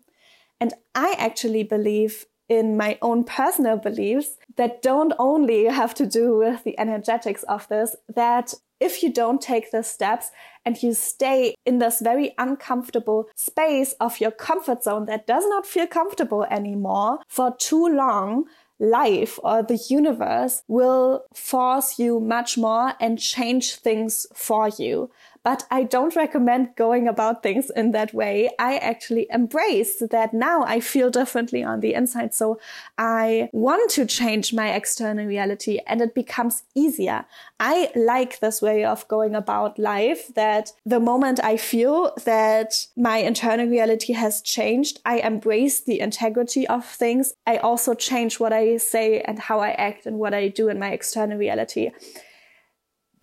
And 0.61 0.75
I 0.95 1.17
actually 1.19 1.65
believe 1.65 2.27
in 2.49 2.77
my 2.77 2.99
own 3.03 3.25
personal 3.25 3.77
beliefs 3.77 4.37
that 4.57 4.83
don't 4.83 5.13
only 5.19 5.65
have 5.65 5.95
to 5.95 6.07
do 6.07 6.37
with 6.37 6.65
the 6.65 6.79
energetics 6.79 7.43
of 7.45 7.69
this, 7.69 7.97
that 8.15 8.55
if 8.79 9.03
you 9.03 9.13
don't 9.13 9.41
take 9.41 9.71
the 9.71 9.83
steps 9.83 10.31
and 10.65 10.83
you 10.83 10.93
stay 10.93 11.55
in 11.65 11.79
this 11.79 12.01
very 12.01 12.35
uncomfortable 12.39 13.29
space 13.35 13.95
of 14.01 14.21
your 14.21 14.31
comfort 14.31 14.83
zone 14.83 15.07
that 15.07 15.27
does 15.27 15.45
not 15.47 15.67
feel 15.67 15.87
comfortable 15.87 16.45
anymore 16.45 17.19
for 17.27 17.57
too 17.59 17.87
long, 17.87 18.45
life 18.79 19.39
or 19.43 19.63
the 19.63 19.79
universe 19.89 20.63
will 20.69 21.25
force 21.35 21.99
you 21.99 22.21
much 22.21 22.59
more 22.59 22.93
and 23.01 23.19
change 23.19 23.77
things 23.77 24.27
for 24.35 24.69
you 24.79 25.11
but 25.47 25.65
I 25.71 25.85
don't 25.85 26.17
recommend 26.17 26.75
going 26.75 27.07
about 27.07 27.45
things 27.45 27.71
in 27.77 27.93
that 27.93 28.13
way. 28.13 28.51
I 28.59 28.79
actually 28.79 29.29
embrace 29.31 30.03
that 30.11 30.35
now 30.35 30.65
I 30.65 30.81
feel 30.81 31.09
differently 31.09 31.63
on 31.63 31.79
the 31.79 31.95
inside. 31.95 32.35
So 32.35 32.59
I 32.99 33.49
want 33.53 33.89
to 33.93 34.07
change 34.07 34.53
my 34.53 34.75
external 34.75 35.25
reality 35.25 35.79
and 35.87 36.01
it 36.01 36.17
becomes 36.17 36.65
easier. 36.75 37.27
I 37.61 37.93
like 37.95 38.41
this 38.41 38.61
way 38.61 38.85
of 38.85 39.07
going 39.07 39.37
about 39.37 39.79
life 39.79 40.35
that 40.35 40.73
the 40.85 40.99
moment 40.99 41.39
I 41.45 41.57
feel 41.59 42.13
that 42.25 42.85
my 42.97 43.19
internal 43.19 43.69
reality 43.69 44.15
has 44.15 44.43
changed, 44.43 44.99
I 45.05 45.19
embrace 45.21 45.81
the 45.81 46.01
integrity 46.01 46.67
of 46.67 46.85
things. 46.85 47.35
I 47.47 47.59
also 47.59 47.95
change 47.95 48.41
what 48.41 48.53
I 48.53 48.79
say 48.79 49.21
and 49.21 49.39
how 49.39 49.61
I 49.61 49.71
act 49.71 50.07
and 50.07 50.19
what 50.19 50.35
I 50.35 50.49
do 50.49 50.69
in 50.69 50.81
my 50.81 50.91
external 50.91 51.39
reality 51.39 51.93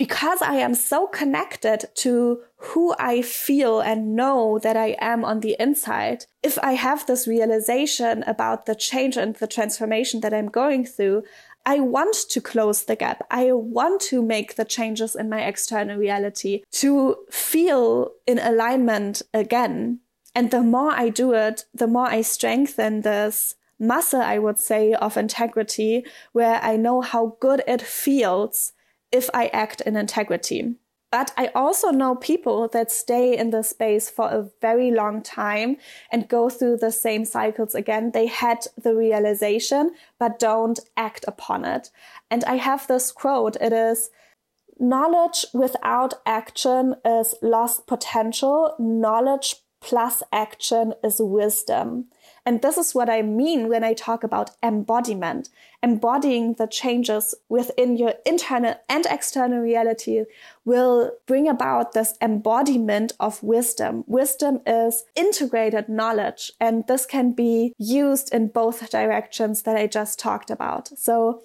because 0.03 0.41
I 0.41 0.55
am 0.55 0.75
so 0.75 1.07
connected 1.07 1.85
to 1.95 2.41
who 2.57 2.93
I 2.99 3.21
feel 3.21 3.79
and 3.79 4.17
know 4.17 4.59
that 4.59 4.75
I 4.75 4.97
am 4.99 5.23
on 5.23 5.39
the 5.39 5.55
inside, 5.57 6.25
if 6.43 6.59
I 6.61 6.73
have 6.73 7.05
this 7.05 7.25
realization 7.25 8.21
about 8.23 8.65
the 8.65 8.75
change 8.75 9.15
and 9.15 9.33
the 9.33 9.47
transformation 9.47 10.19
that 10.19 10.33
I'm 10.33 10.49
going 10.49 10.85
through, 10.85 11.23
I 11.65 11.79
want 11.79 12.17
to 12.31 12.41
close 12.41 12.83
the 12.83 12.97
gap. 12.97 13.25
I 13.31 13.53
want 13.53 14.01
to 14.11 14.21
make 14.21 14.57
the 14.57 14.65
changes 14.65 15.15
in 15.15 15.29
my 15.29 15.39
external 15.39 15.97
reality 15.97 16.63
to 16.83 17.15
feel 17.31 18.11
in 18.27 18.39
alignment 18.39 19.21
again. 19.33 19.99
And 20.35 20.51
the 20.51 20.63
more 20.63 20.91
I 20.91 21.07
do 21.07 21.31
it, 21.31 21.63
the 21.73 21.87
more 21.87 22.07
I 22.07 22.23
strengthen 22.23 23.03
this 23.03 23.55
muscle, 23.79 24.21
I 24.21 24.37
would 24.37 24.59
say, 24.59 24.91
of 24.91 25.15
integrity, 25.15 26.05
where 26.33 26.59
I 26.61 26.75
know 26.75 26.99
how 26.99 27.37
good 27.39 27.63
it 27.65 27.81
feels 27.81 28.73
if 29.13 29.29
I 29.33 29.47
act 29.47 29.79
in 29.81 29.95
integrity. 29.95 30.75
But 31.11 31.31
I 31.37 31.51
also 31.53 31.91
know 31.91 32.15
people 32.15 32.67
that 32.69 32.91
stay 32.91 33.37
in 33.37 33.51
the 33.51 33.61
space 33.61 34.09
for 34.09 34.27
a 34.29 34.49
very 34.61 34.89
long 34.89 35.21
time 35.21 35.77
and 36.11 36.27
go 36.27 36.49
through 36.49 36.77
the 36.77 36.91
same 36.91 37.23
cycles 37.23 37.75
again. 37.75 38.11
They 38.11 38.25
had 38.25 38.65
the 38.75 38.95
realization, 38.95 39.91
but 40.17 40.39
don't 40.39 40.79
act 40.97 41.23
upon 41.27 41.65
it. 41.65 41.91
And 42.31 42.43
I 42.45 42.55
have 42.55 42.87
this 42.87 43.11
quote. 43.11 43.55
It 43.61 43.71
is, 43.71 44.09
knowledge 44.79 45.45
without 45.53 46.15
action 46.25 46.95
is 47.05 47.35
lost 47.43 47.85
potential. 47.85 48.73
Knowledge 48.79 49.57
plus 49.81 50.23
action 50.31 50.95
is 51.03 51.17
wisdom. 51.19 52.05
And 52.45 52.61
this 52.61 52.77
is 52.77 52.93
what 52.93 53.09
I 53.09 53.21
mean 53.21 53.69
when 53.69 53.85
I 53.85 53.93
talk 53.93 54.23
about 54.23 54.51
embodiment, 54.61 55.49
embodying 55.81 56.55
the 56.55 56.67
changes 56.67 57.33
within 57.47 57.95
your 57.95 58.15
internal 58.25 58.75
and 58.89 59.05
external 59.09 59.59
reality 59.59 60.25
will 60.65 61.11
bring 61.25 61.47
about 61.47 61.93
this 61.93 62.15
embodiment 62.21 63.13
of 63.19 63.41
wisdom. 63.41 64.03
Wisdom 64.07 64.59
is 64.67 65.05
integrated 65.15 65.87
knowledge, 65.87 66.51
and 66.59 66.85
this 66.87 67.05
can 67.05 67.31
be 67.31 67.73
used 67.77 68.33
in 68.33 68.47
both 68.47 68.89
directions 68.89 69.61
that 69.61 69.77
I 69.77 69.87
just 69.87 70.19
talked 70.19 70.49
about. 70.49 70.89
So 70.97 71.41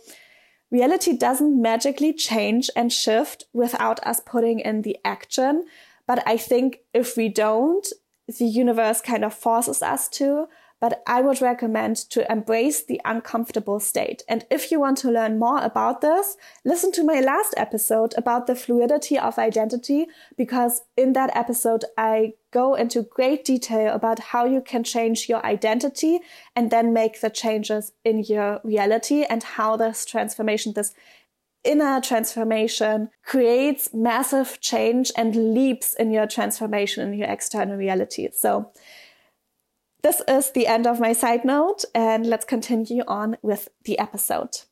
reality 0.70 1.16
doesn't 1.16 1.62
magically 1.62 2.12
change 2.12 2.70
and 2.74 2.92
shift 2.92 3.44
without 3.52 4.04
us 4.04 4.20
putting 4.20 4.58
in 4.58 4.82
the 4.82 4.96
action. 5.04 5.64
But 6.08 6.26
I 6.26 6.36
think 6.36 6.80
if 6.92 7.16
we 7.16 7.28
don't, 7.28 7.86
the 8.26 8.44
universe 8.46 9.00
kind 9.00 9.24
of 9.24 9.32
forces 9.32 9.80
us 9.80 10.08
to 10.08 10.48
but 10.80 11.02
I 11.06 11.20
would 11.20 11.40
recommend 11.40 11.96
to 12.10 12.30
embrace 12.30 12.84
the 12.84 13.00
uncomfortable 13.04 13.80
state. 13.80 14.22
And 14.28 14.46
if 14.50 14.70
you 14.70 14.78
want 14.78 14.98
to 14.98 15.10
learn 15.10 15.38
more 15.38 15.60
about 15.60 16.00
this, 16.00 16.36
listen 16.64 16.92
to 16.92 17.04
my 17.04 17.20
last 17.20 17.54
episode 17.56 18.14
about 18.16 18.46
the 18.46 18.54
fluidity 18.54 19.18
of 19.18 19.38
identity, 19.38 20.06
because 20.36 20.82
in 20.96 21.14
that 21.14 21.34
episode, 21.34 21.84
I 21.96 22.34
go 22.52 22.74
into 22.74 23.02
great 23.02 23.44
detail 23.44 23.94
about 23.94 24.18
how 24.18 24.44
you 24.46 24.60
can 24.60 24.84
change 24.84 25.28
your 25.28 25.44
identity 25.44 26.20
and 26.54 26.70
then 26.70 26.92
make 26.92 27.20
the 27.20 27.30
changes 27.30 27.92
in 28.04 28.22
your 28.22 28.60
reality 28.64 29.24
and 29.24 29.42
how 29.42 29.76
this 29.76 30.04
transformation, 30.04 30.72
this 30.74 30.94
inner 31.64 32.00
transformation 32.00 33.10
creates 33.24 33.92
massive 33.92 34.58
change 34.60 35.10
and 35.16 35.54
leaps 35.54 35.92
in 35.94 36.10
your 36.10 36.26
transformation 36.26 37.12
in 37.12 37.18
your 37.18 37.28
external 37.28 37.76
reality. 37.76 38.28
So 38.32 38.70
this 40.08 40.22
is 40.26 40.52
the 40.52 40.66
end 40.66 40.86
of 40.86 41.00
my 41.00 41.12
side 41.12 41.44
note, 41.44 41.84
and 41.94 42.24
let's 42.24 42.46
continue 42.46 43.02
on 43.06 43.36
with 43.42 43.68
the 43.84 43.98
episode. 43.98 44.62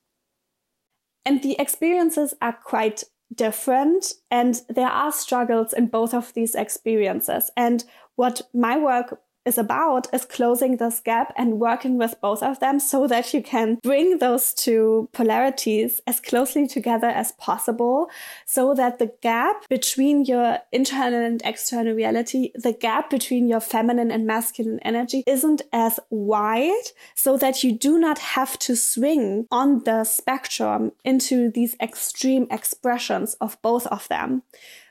And 1.26 1.42
the 1.42 1.60
experiences 1.60 2.32
are 2.40 2.54
quite 2.54 3.04
different, 3.34 4.14
and 4.30 4.62
there 4.70 4.88
are 4.88 5.12
struggles 5.12 5.74
in 5.74 5.88
both 5.88 6.14
of 6.14 6.32
these 6.32 6.54
experiences. 6.54 7.50
And 7.54 7.84
what 8.14 8.40
my 8.54 8.78
work 8.78 9.20
is 9.46 9.58
about 9.58 10.06
is 10.12 10.24
closing 10.24 10.76
this 10.76 11.00
gap 11.00 11.32
and 11.36 11.60
working 11.60 11.96
with 11.96 12.20
both 12.20 12.42
of 12.42 12.60
them 12.60 12.78
so 12.80 13.06
that 13.06 13.32
you 13.32 13.42
can 13.42 13.76
bring 13.82 14.18
those 14.18 14.52
two 14.52 15.08
polarities 15.12 16.00
as 16.06 16.20
closely 16.20 16.66
together 16.66 17.06
as 17.06 17.32
possible 17.32 18.10
so 18.44 18.74
that 18.74 18.98
the 18.98 19.12
gap 19.22 19.68
between 19.68 20.24
your 20.24 20.58
internal 20.72 21.24
and 21.24 21.40
external 21.44 21.94
reality, 21.94 22.50
the 22.54 22.72
gap 22.72 23.10
between 23.10 23.48
your 23.48 23.60
feminine 23.60 24.10
and 24.10 24.26
masculine 24.26 24.80
energy 24.80 25.22
isn't 25.26 25.62
as 25.72 26.00
wide 26.10 26.86
so 27.14 27.36
that 27.36 27.62
you 27.62 27.72
do 27.72 27.98
not 27.98 28.18
have 28.18 28.58
to 28.58 28.76
swing 28.76 29.46
on 29.50 29.84
the 29.84 30.04
spectrum 30.04 30.92
into 31.04 31.50
these 31.50 31.76
extreme 31.80 32.46
expressions 32.50 33.34
of 33.40 33.60
both 33.62 33.86
of 33.88 34.08
them. 34.08 34.42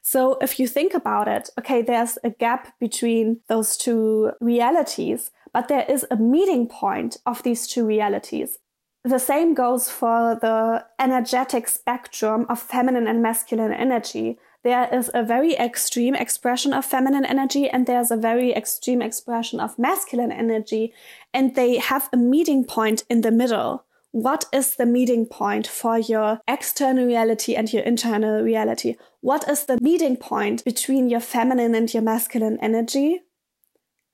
So 0.08 0.38
if 0.40 0.60
you 0.60 0.68
think 0.68 0.94
about 0.94 1.28
it, 1.28 1.50
okay, 1.58 1.82
there's 1.82 2.20
a 2.24 2.30
gap 2.30 2.80
between 2.80 3.40
those 3.48 3.76
two 3.76 4.34
realities, 4.40 5.32
but 5.52 5.68
there 5.68 5.84
is 5.90 6.06
a 6.12 6.16
meeting 6.16 6.68
point 6.68 7.18
of 7.26 7.42
these 7.42 7.66
two 7.66 7.84
realities. 7.84 8.60
The 9.04 9.18
same 9.18 9.56
goes 9.56 9.90
for 9.90 10.38
the 10.40 10.86
energetic 11.00 11.68
spectrum 11.68 12.46
of 12.50 12.62
feminine 12.62 13.08
and 13.08 13.24
masculine 13.24 13.74
energy. 13.74 14.38
There 14.64 14.88
is 14.94 15.10
a 15.16 15.24
very 15.24 15.56
extreme 15.56 16.14
expression 16.14 16.72
of 16.72 16.86
feminine 16.86 17.26
energy 17.26 17.68
and 17.68 17.88
there's 17.88 18.12
a 18.12 18.18
very 18.18 18.54
extreme 18.54 19.02
expression 19.02 19.60
of 19.60 19.80
masculine 19.80 20.32
energy, 20.32 20.94
and 21.34 21.56
they 21.56 21.78
have 21.80 22.10
a 22.14 22.18
meeting 22.18 22.64
point 22.64 23.06
in 23.10 23.22
the 23.22 23.32
middle 23.32 23.85
what 24.16 24.46
is 24.54 24.78
the 24.78 24.86
meeting 24.86 25.26
point 25.26 25.68
for 25.68 26.00
your 26.00 26.40
external 26.48 27.06
reality 27.06 27.54
and 27.54 27.74
your 27.74 27.84
internal 27.84 28.42
reality? 28.42 28.96
What 29.20 29.50
is 29.50 29.66
the 29.66 29.78
meeting 29.82 30.16
point 30.16 30.64
between 30.64 31.10
your 31.10 31.20
feminine 31.20 31.76
and 31.76 31.94
your 31.94 32.02
masculine 32.02 32.58
energy? 32.62 33.20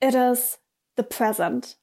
It 0.02 0.16
is 0.16 0.58
the 0.98 1.04
present. 1.04 1.76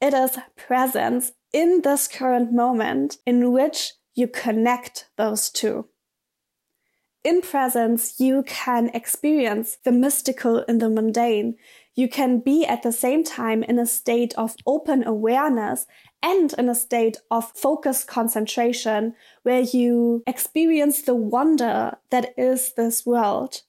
It 0.00 0.14
is 0.14 0.38
presence 0.56 1.32
in 1.52 1.82
this 1.84 2.08
current 2.08 2.54
moment 2.54 3.18
in 3.26 3.52
which 3.52 3.92
you 4.14 4.28
connect 4.28 5.10
those 5.18 5.50
two. 5.50 5.90
In 7.22 7.42
presence, 7.42 8.20
you 8.20 8.44
can 8.44 8.88
experience 8.94 9.78
the 9.84 9.92
mystical 9.92 10.60
in 10.60 10.78
the 10.78 10.88
mundane. 10.88 11.56
You 11.96 12.08
can 12.08 12.38
be 12.38 12.64
at 12.64 12.82
the 12.82 12.92
same 12.92 13.24
time 13.24 13.62
in 13.64 13.78
a 13.80 13.84
state 13.84 14.32
of 14.38 14.54
open 14.64 15.04
awareness 15.04 15.86
and 16.22 16.52
in 16.54 16.68
a 16.68 16.74
state 16.74 17.18
of 17.30 17.52
focused 17.52 18.06
concentration 18.06 19.14
where 19.42 19.60
you 19.60 20.22
experience 20.26 21.02
the 21.02 21.14
wonder 21.14 21.98
that 22.10 22.34
is 22.36 22.74
this 22.74 23.06
world. 23.06 23.62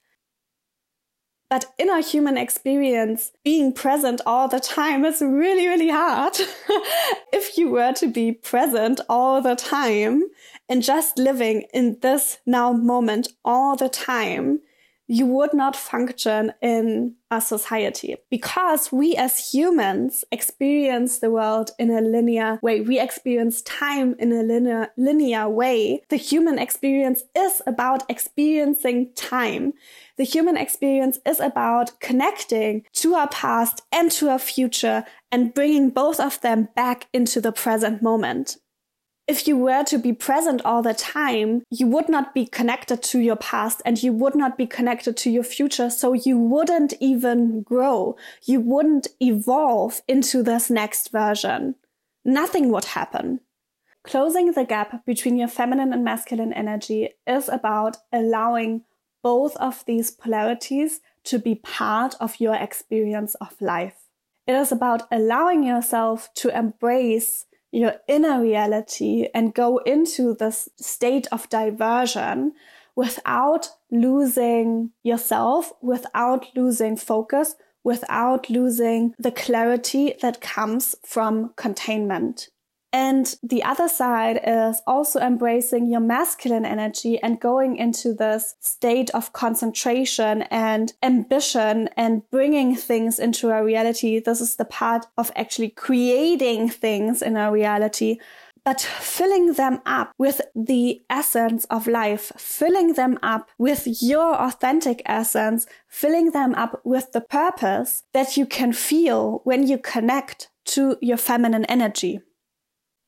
But 1.49 1.73
in 1.77 1.89
our 1.89 2.01
human 2.01 2.37
experience, 2.37 3.31
being 3.43 3.71
present 3.71 4.19
all 4.25 4.49
the 4.49 4.59
time 4.59 5.05
is 5.05 5.21
really, 5.21 5.67
really 5.67 5.89
hard. 5.89 6.33
if 7.31 7.57
you 7.57 7.69
were 7.69 7.93
to 7.93 8.07
be 8.07 8.33
present 8.33 8.99
all 9.07 9.41
the 9.41 9.55
time 9.55 10.23
and 10.67 10.83
just 10.83 11.17
living 11.17 11.63
in 11.73 11.99
this 12.01 12.39
now 12.45 12.73
moment 12.73 13.29
all 13.45 13.77
the 13.77 13.87
time, 13.87 14.59
you 15.07 15.25
would 15.25 15.53
not 15.53 15.75
function 15.75 16.53
in 16.61 17.15
a 17.31 17.39
society 17.41 18.15
because 18.29 18.91
we 18.91 19.15
as 19.15 19.51
humans 19.51 20.23
experience 20.31 21.19
the 21.19 21.29
world 21.29 21.71
in 21.79 21.89
a 21.89 22.01
linear 22.01 22.59
way. 22.61 22.81
We 22.81 22.99
experience 22.99 23.61
time 23.61 24.15
in 24.19 24.31
a 24.31 24.43
linear, 24.43 24.89
linear 24.97 25.49
way. 25.49 26.01
The 26.09 26.17
human 26.17 26.59
experience 26.59 27.23
is 27.35 27.61
about 27.65 28.09
experiencing 28.09 29.13
time. 29.15 29.73
The 30.17 30.25
human 30.25 30.57
experience 30.57 31.19
is 31.25 31.39
about 31.39 31.99
connecting 31.99 32.83
to 32.93 33.15
our 33.15 33.27
past 33.29 33.83
and 33.91 34.11
to 34.11 34.29
our 34.29 34.39
future 34.39 35.05
and 35.31 35.53
bringing 35.53 35.89
both 35.89 36.19
of 36.19 36.39
them 36.41 36.69
back 36.75 37.07
into 37.13 37.39
the 37.41 37.51
present 37.51 38.01
moment 38.01 38.57
if 39.27 39.45
you 39.45 39.57
were 39.57 39.83
to 39.83 39.97
be 39.97 40.13
present 40.13 40.61
all 40.63 40.81
the 40.81 40.93
time, 40.93 41.63
you 41.69 41.85
would 41.87 42.07
not 42.07 42.33
be 42.33 42.45
connected 42.45 43.03
to 43.03 43.19
your 43.19 43.35
past 43.35 43.81
and 43.85 44.01
you 44.01 44.13
would 44.13 44.35
not 44.35 44.57
be 44.57 44.65
connected 44.65 45.17
to 45.17 45.29
your 45.29 45.43
future. 45.43 45.89
So 45.89 46.13
you 46.13 46.37
wouldn't 46.37 46.93
even 47.01 47.61
grow. 47.63 48.15
You 48.45 48.61
wouldn't 48.61 49.07
evolve 49.19 50.01
into 50.07 50.41
this 50.41 50.69
next 50.69 51.11
version. 51.11 51.75
Nothing 52.23 52.71
would 52.71 52.85
happen. 52.85 53.41
Closing 54.03 54.53
the 54.53 54.63
gap 54.63 55.05
between 55.05 55.35
your 55.35 55.49
feminine 55.49 55.91
and 55.91 56.05
masculine 56.05 56.53
energy 56.53 57.09
is 57.27 57.49
about 57.49 57.97
allowing 58.13 58.83
both 59.21 59.57
of 59.57 59.83
these 59.85 60.09
polarities 60.09 61.01
to 61.25 61.37
be 61.37 61.55
part 61.55 62.15
of 62.21 62.39
your 62.39 62.55
experience 62.55 63.35
of 63.35 63.59
life. 63.59 64.07
It 64.45 64.53
is 64.53 64.71
about 64.71 65.03
allowing 65.11 65.65
yourself 65.65 66.33
to 66.35 66.57
embrace 66.57 67.46
your 67.71 67.95
inner 68.07 68.41
reality 68.41 69.27
and 69.33 69.53
go 69.53 69.77
into 69.79 70.33
this 70.33 70.69
state 70.77 71.27
of 71.31 71.49
diversion 71.49 72.53
without 72.95 73.69
losing 73.91 74.91
yourself, 75.03 75.71
without 75.81 76.47
losing 76.55 76.97
focus, 76.97 77.55
without 77.83 78.49
losing 78.49 79.13
the 79.19 79.31
clarity 79.31 80.15
that 80.21 80.41
comes 80.41 80.95
from 81.05 81.53
containment. 81.55 82.49
And 82.93 83.35
the 83.43 83.63
other 83.63 83.89
side 83.89 84.39
is 84.45 84.81
also 84.87 85.19
embracing 85.19 85.87
your 85.87 85.99
masculine 85.99 86.65
energy 86.65 87.21
and 87.21 87.39
going 87.39 87.75
into 87.75 88.13
this 88.13 88.55
state 88.61 89.09
of 89.09 89.33
concentration 89.33 90.43
and 90.43 90.93
ambition 91.03 91.89
and 91.97 92.21
bringing 92.31 92.75
things 92.75 93.19
into 93.19 93.51
our 93.51 93.63
reality. 93.63 94.19
This 94.19 94.39
is 94.39 94.55
the 94.55 94.65
part 94.65 95.05
of 95.17 95.31
actually 95.35 95.69
creating 95.69 96.69
things 96.69 97.21
in 97.21 97.35
our 97.35 97.51
reality 97.51 98.19
but 98.63 98.81
filling 98.81 99.53
them 99.53 99.79
up 99.85 100.11
with 100.17 100.41
the 100.53 101.01
essence 101.09 101.63
of 101.69 101.87
life, 101.87 102.33
filling 102.35 102.95
them 102.95 103.17
up 103.23 103.49
with 103.57 103.87
your 104.03 104.35
authentic 104.35 105.01
essence, 105.05 105.65
filling 105.87 106.31
them 106.31 106.53
up 106.55 106.81
with 106.83 107.13
the 107.13 107.21
purpose 107.21 108.03
that 108.11 108.35
you 108.35 108.45
can 108.45 108.73
feel 108.73 109.39
when 109.45 109.65
you 109.65 109.77
connect 109.77 110.49
to 110.65 110.97
your 111.01 111.15
feminine 111.15 111.63
energy 111.65 112.19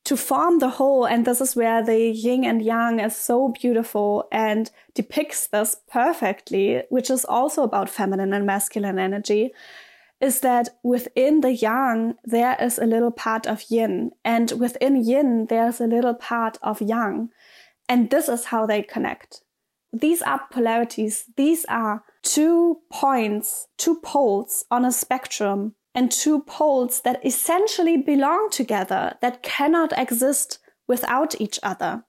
to 0.05 0.17
form 0.17 0.59
the 0.59 0.69
whole, 0.69 1.05
and 1.05 1.25
this 1.25 1.41
is 1.41 1.55
where 1.55 1.83
the 1.83 1.99
yin 1.99 2.43
and 2.43 2.61
yang 2.61 2.99
is 2.99 3.15
so 3.15 3.49
beautiful 3.49 4.27
and 4.31 4.71
depicts 4.93 5.47
this 5.47 5.77
perfectly, 5.89 6.83
which 6.89 7.09
is 7.09 7.25
also 7.25 7.63
about 7.63 7.89
feminine 7.89 8.33
and 8.33 8.45
masculine 8.45 8.97
energy, 8.97 9.51
is 10.21 10.41
that 10.41 10.69
within 10.83 11.41
the 11.41 11.53
yang, 11.53 12.15
there 12.23 12.57
is 12.59 12.77
a 12.77 12.85
little 12.85 13.11
part 13.11 13.45
of 13.47 13.63
yin, 13.69 14.11
and 14.25 14.51
within 14.53 15.03
yin, 15.03 15.45
there's 15.47 15.79
a 15.79 15.87
little 15.87 16.15
part 16.15 16.57
of 16.61 16.81
yang. 16.81 17.29
And 17.87 18.09
this 18.09 18.29
is 18.29 18.45
how 18.45 18.65
they 18.65 18.81
connect. 18.81 19.41
These 19.91 20.21
are 20.21 20.41
polarities. 20.51 21.25
These 21.35 21.65
are 21.65 22.03
two 22.21 22.81
points, 22.91 23.67
two 23.77 23.99
poles 24.01 24.65
on 24.69 24.85
a 24.85 24.91
spectrum 24.91 25.75
and 25.99 26.09
two 26.09 26.39
poles 26.43 27.01
that 27.01 27.19
essentially 27.25 27.97
belong 27.97 28.49
together, 28.49 29.17
that 29.21 29.43
cannot 29.43 29.91
exist 29.97 30.59
without 30.87 31.41
each 31.41 31.59
other. 31.61 32.05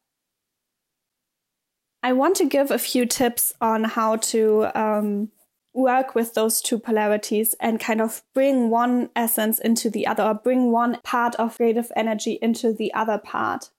I 2.00 2.12
want 2.12 2.37
to 2.37 2.44
give 2.44 2.70
a 2.70 2.78
few 2.78 3.04
tips 3.04 3.52
on 3.61 3.82
how 3.82 4.14
to 4.32 4.68
um, 4.76 5.32
work 5.75 6.14
with 6.14 6.35
those 6.35 6.62
two 6.62 6.78
polarities 6.78 7.56
and 7.59 7.80
kind 7.80 8.00
of 8.00 8.23
bring 8.32 8.70
one 8.70 9.11
essence 9.16 9.59
into 9.59 9.90
the 9.90 10.06
other, 10.06 10.23
or 10.23 10.35
bring 10.35 10.70
one 10.70 11.00
part 11.02 11.35
of 11.35 11.56
creative 11.56 11.90
energy 11.97 12.38
into 12.40 12.73
the 12.73 12.94
other 12.94 13.18
part. 13.18 13.70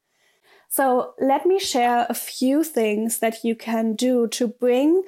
So 0.67 1.13
let 1.21 1.45
me 1.45 1.57
share 1.57 2.05
a 2.09 2.13
few 2.13 2.65
things 2.65 3.19
that 3.19 3.45
you 3.45 3.55
can 3.55 3.95
do 3.95 4.27
to 4.27 4.49
bring 4.49 5.03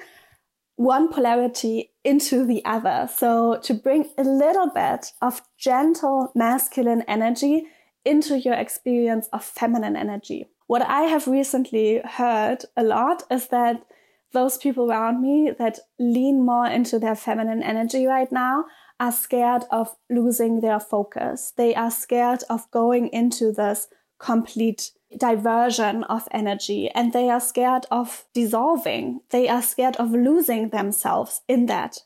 one 0.76 1.12
polarity 1.12 1.90
into 2.04 2.44
the 2.44 2.64
other. 2.64 3.08
So 3.14 3.58
to 3.62 3.74
bring 3.74 4.10
a 4.18 4.22
little 4.22 4.68
bit 4.68 5.12
of 5.22 5.42
gentle 5.58 6.30
masculine 6.34 7.02
energy 7.08 7.66
into 8.04 8.38
your 8.38 8.54
experience 8.54 9.28
of 9.32 9.44
feminine 9.44 9.96
energy. 9.96 10.46
What 10.66 10.82
I 10.82 11.02
have 11.02 11.26
recently 11.26 12.00
heard 12.04 12.64
a 12.76 12.82
lot 12.82 13.22
is 13.30 13.48
that 13.48 13.84
those 14.32 14.58
people 14.58 14.90
around 14.90 15.22
me 15.22 15.52
that 15.58 15.78
lean 15.98 16.44
more 16.44 16.66
into 16.66 16.98
their 16.98 17.14
feminine 17.14 17.62
energy 17.62 18.06
right 18.06 18.30
now 18.30 18.64
are 19.00 19.12
scared 19.12 19.64
of 19.70 19.96
losing 20.10 20.60
their 20.60 20.80
focus. 20.80 21.52
They 21.56 21.74
are 21.74 21.90
scared 21.90 22.42
of 22.50 22.70
going 22.70 23.08
into 23.08 23.52
this 23.52 23.88
complete 24.18 24.90
diversion 25.18 26.04
of 26.04 26.28
energy 26.30 26.90
and 26.90 27.12
they 27.12 27.28
are 27.30 27.40
scared 27.40 27.86
of 27.90 28.24
dissolving. 28.34 29.20
They 29.30 29.48
are 29.48 29.62
scared 29.62 29.96
of 29.96 30.10
losing 30.12 30.70
themselves 30.70 31.42
in 31.48 31.66
that. 31.66 31.98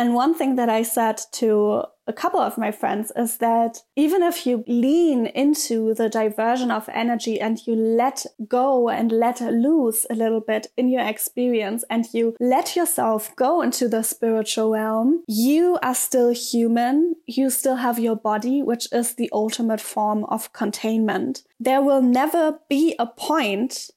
And 0.00 0.14
one 0.14 0.32
thing 0.32 0.56
that 0.56 0.70
I 0.70 0.82
said 0.82 1.20
to 1.32 1.84
a 2.06 2.12
couple 2.14 2.40
of 2.40 2.56
my 2.56 2.72
friends 2.72 3.12
is 3.16 3.36
that 3.36 3.82
even 3.96 4.22
if 4.22 4.46
you 4.46 4.64
lean 4.66 5.26
into 5.26 5.92
the 5.92 6.08
diversion 6.08 6.70
of 6.70 6.88
energy 6.88 7.38
and 7.38 7.58
you 7.66 7.74
let 7.74 8.24
go 8.48 8.88
and 8.88 9.12
let 9.12 9.42
loose 9.42 10.06
a 10.08 10.14
little 10.14 10.40
bit 10.40 10.68
in 10.78 10.88
your 10.88 11.02
experience 11.02 11.84
and 11.90 12.06
you 12.14 12.34
let 12.40 12.76
yourself 12.76 13.36
go 13.36 13.60
into 13.60 13.88
the 13.88 14.02
spiritual 14.02 14.70
realm, 14.70 15.22
you 15.28 15.78
are 15.82 15.94
still 15.94 16.30
human. 16.30 17.16
You 17.26 17.50
still 17.50 17.76
have 17.76 17.98
your 17.98 18.16
body, 18.16 18.62
which 18.62 18.90
is 18.92 19.16
the 19.16 19.28
ultimate 19.34 19.82
form 19.82 20.24
of 20.24 20.54
containment. 20.54 21.42
There 21.60 21.82
will 21.82 22.00
never 22.00 22.58
be 22.70 22.94
a 22.98 23.04
point 23.06 23.90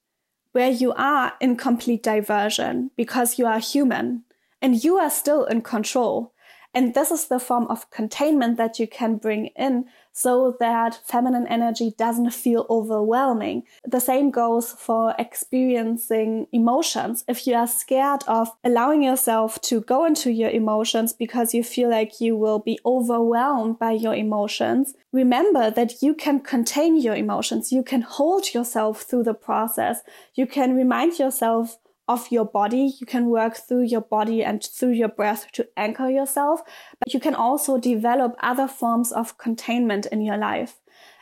where 0.52 0.70
you 0.70 0.92
are 0.98 1.32
in 1.40 1.56
complete 1.56 2.04
diversion 2.04 2.92
because 2.98 3.40
you 3.40 3.46
are 3.46 3.60
human 3.60 4.26
and 4.64 4.84
you 4.84 4.98
are 4.98 5.10
still 5.10 5.44
in 5.44 5.62
control. 5.62 6.34
And 6.76 6.96
this 6.96 7.12
is 7.12 7.28
the 7.28 7.40
form 7.40 7.68
of 7.68 7.92
containment 7.92 8.58
that 8.58 8.80
you 8.80 8.88
can 8.88 9.18
bring 9.18 9.48
in 9.56 9.86
so 10.12 10.56
that 10.60 11.00
feminine 11.06 11.46
energy 11.48 11.94
doesn't 12.00 12.32
feel 12.32 12.66
overwhelming. 12.68 13.64
The 13.86 14.00
same 14.00 14.32
goes 14.32 14.72
for 14.72 15.14
experiencing 15.20 16.48
emotions. 16.52 17.24
If 17.28 17.46
you 17.46 17.54
are 17.54 17.68
scared 17.68 18.24
of 18.28 18.50
allowing 18.64 19.04
yourself 19.04 19.62
to 19.64 19.82
go 19.82 20.06
into 20.06 20.32
your 20.32 20.50
emotions 20.50 21.14
because 21.14 21.54
you 21.54 21.64
feel 21.64 21.90
like 21.90 22.20
you 22.20 22.36
will 22.36 22.60
be 22.60 22.80
overwhelmed 22.86 23.78
by 23.78 23.92
your 23.92 24.16
emotions, 24.16 24.96
remember 25.12 25.70
that 25.70 26.02
you 26.02 26.16
can 26.16 26.40
contain 26.40 27.00
your 27.00 27.16
emotions. 27.16 27.72
You 27.72 27.84
can 27.84 28.02
hold 28.02 28.54
yourself 28.54 29.02
through 29.04 29.24
the 29.24 29.36
process. 29.36 30.02
You 30.34 30.48
can 30.48 30.76
remind 30.76 31.20
yourself 31.20 31.78
of 32.08 32.32
your 32.32 32.46
body. 32.46 32.94
You 33.00 33.06
can 33.06 33.28
work 33.28 33.56
through 33.56 33.84
your 33.84 34.02
body 34.02 34.44
and 34.44 34.64
through 34.64 34.92
your 34.92 35.10
breath 35.10 35.52
to 35.54 35.68
anchor 35.78 36.10
yourself, 36.10 36.62
but 37.00 37.14
you 37.14 37.20
can 37.20 37.36
also 37.36 37.78
develop 37.78 38.36
other 38.42 38.68
forms 38.68 39.12
of 39.12 39.38
containment 39.38 40.06
in 40.08 40.22
your 40.22 40.38
life. 40.38 40.80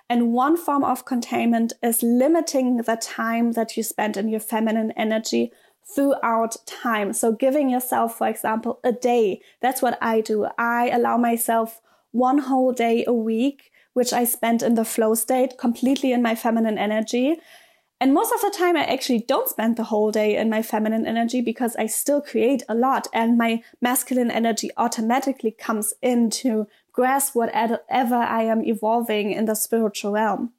And 0.10 0.34
one 0.34 0.58
form 0.58 0.84
of 0.84 1.06
containment 1.06 1.72
is 1.82 2.04
limiting 2.04 2.78
the 2.78 2.98
time 2.98 3.54
that 3.54 3.78
you 3.78 3.84
spend 3.84 4.18
in 4.18 4.28
your 4.28 4.42
feminine 4.42 4.92
energy 4.98 5.54
throughout 5.96 6.58
time. 6.66 7.14
So 7.14 7.32
giving 7.32 7.70
yourself, 7.70 8.18
for 8.18 8.28
example, 8.28 8.80
a 8.84 8.92
day. 8.92 9.42
That's 9.62 9.82
what 9.82 9.98
I 10.02 10.22
do. 10.22 10.48
I 10.58 10.90
allow 10.90 11.18
myself 11.18 11.82
one 12.12 12.40
whole 12.40 12.74
day 12.74 13.06
a 13.08 13.14
week, 13.14 13.72
which 13.94 14.14
I 14.14 14.26
spend 14.26 14.64
in 14.64 14.76
the 14.76 14.86
flow 14.86 15.16
state 15.16 15.58
completely 15.58 16.12
in 16.12 16.22
my 16.22 16.36
feminine 16.36 16.78
energy. 16.78 17.40
And 18.02 18.16
most 18.16 18.34
of 18.34 18.42
the 18.42 18.50
time, 18.50 18.76
I 18.76 18.86
actually 18.86 19.20
don't 19.20 19.48
spend 19.48 19.78
the 19.78 19.84
whole 19.84 20.10
day 20.10 20.36
in 20.36 20.50
my 20.50 20.64
feminine 20.64 21.06
energy 21.06 21.40
because 21.40 21.76
I 21.76 21.86
still 21.86 22.20
create 22.20 22.64
a 22.68 22.74
lot 22.74 23.08
and 23.14 23.38
my 23.38 23.62
masculine 23.80 24.32
energy 24.32 24.72
automatically 24.76 25.52
comes 25.52 25.94
in 26.02 26.32
to 26.42 26.68
grasp 26.92 27.36
whatever 27.36 28.16
I 28.16 28.42
am 28.42 28.66
evolving 28.66 29.32
in 29.32 29.46
the 29.46 29.54
spiritual 29.54 30.14
realm. 30.14 30.52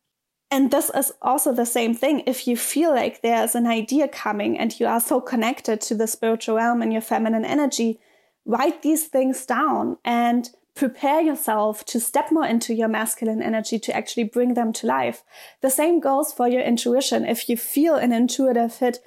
And 0.53 0.71
this 0.71 0.89
is 0.95 1.13
also 1.21 1.53
the 1.53 1.67
same 1.67 1.95
thing. 1.95 2.23
If 2.27 2.47
you 2.47 2.57
feel 2.57 2.95
like 2.95 3.23
there's 3.23 3.57
an 3.57 3.67
idea 3.67 4.07
coming 4.07 4.57
and 4.57 4.79
you 4.79 4.87
are 4.87 5.01
so 5.01 5.21
connected 5.21 5.81
to 5.81 5.97
the 5.97 6.07
spiritual 6.07 6.57
realm 6.57 6.81
and 6.81 6.93
your 6.93 7.03
feminine 7.03 7.45
energy, 7.45 7.99
write 8.45 8.83
these 8.83 9.09
things 9.09 9.45
down 9.47 9.99
and 10.05 10.49
prepare 10.75 11.21
yourself 11.21 11.85
to 11.85 12.01
step 12.01 12.33
more 12.33 12.47
into 12.47 12.75
your 12.75 12.89
masculine 12.89 13.43
energy 13.43 13.79
to 13.79 13.95
actually 13.95 14.25
bring 14.25 14.55
them 14.55 14.73
to 14.73 14.87
life. 14.87 15.23
The 15.61 15.71
same 15.71 16.01
goes 16.01 16.33
for 16.33 16.49
your 16.49 16.63
intuition. 16.63 17.27
If 17.27 17.49
you 17.49 17.57
feel 17.57 17.97
an 17.97 18.13
intuitive 18.13 18.79
hit, 18.79 18.99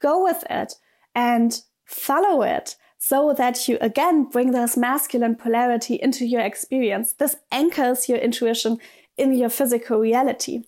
go 0.00 0.22
with 0.22 0.44
it 0.50 0.74
and 1.14 1.60
follow 1.84 2.42
it 2.42 2.76
so 2.98 3.34
that 3.36 3.68
you 3.68 3.78
again 3.80 4.24
bring 4.24 4.52
this 4.52 4.76
masculine 4.76 5.36
polarity 5.36 5.94
into 5.94 6.24
your 6.24 6.40
experience. 6.40 7.12
This 7.12 7.36
anchors 7.52 8.08
your 8.08 8.18
intuition 8.18 8.78
in 9.16 9.34
your 9.34 9.50
physical 9.50 9.98
reality. 9.98 10.64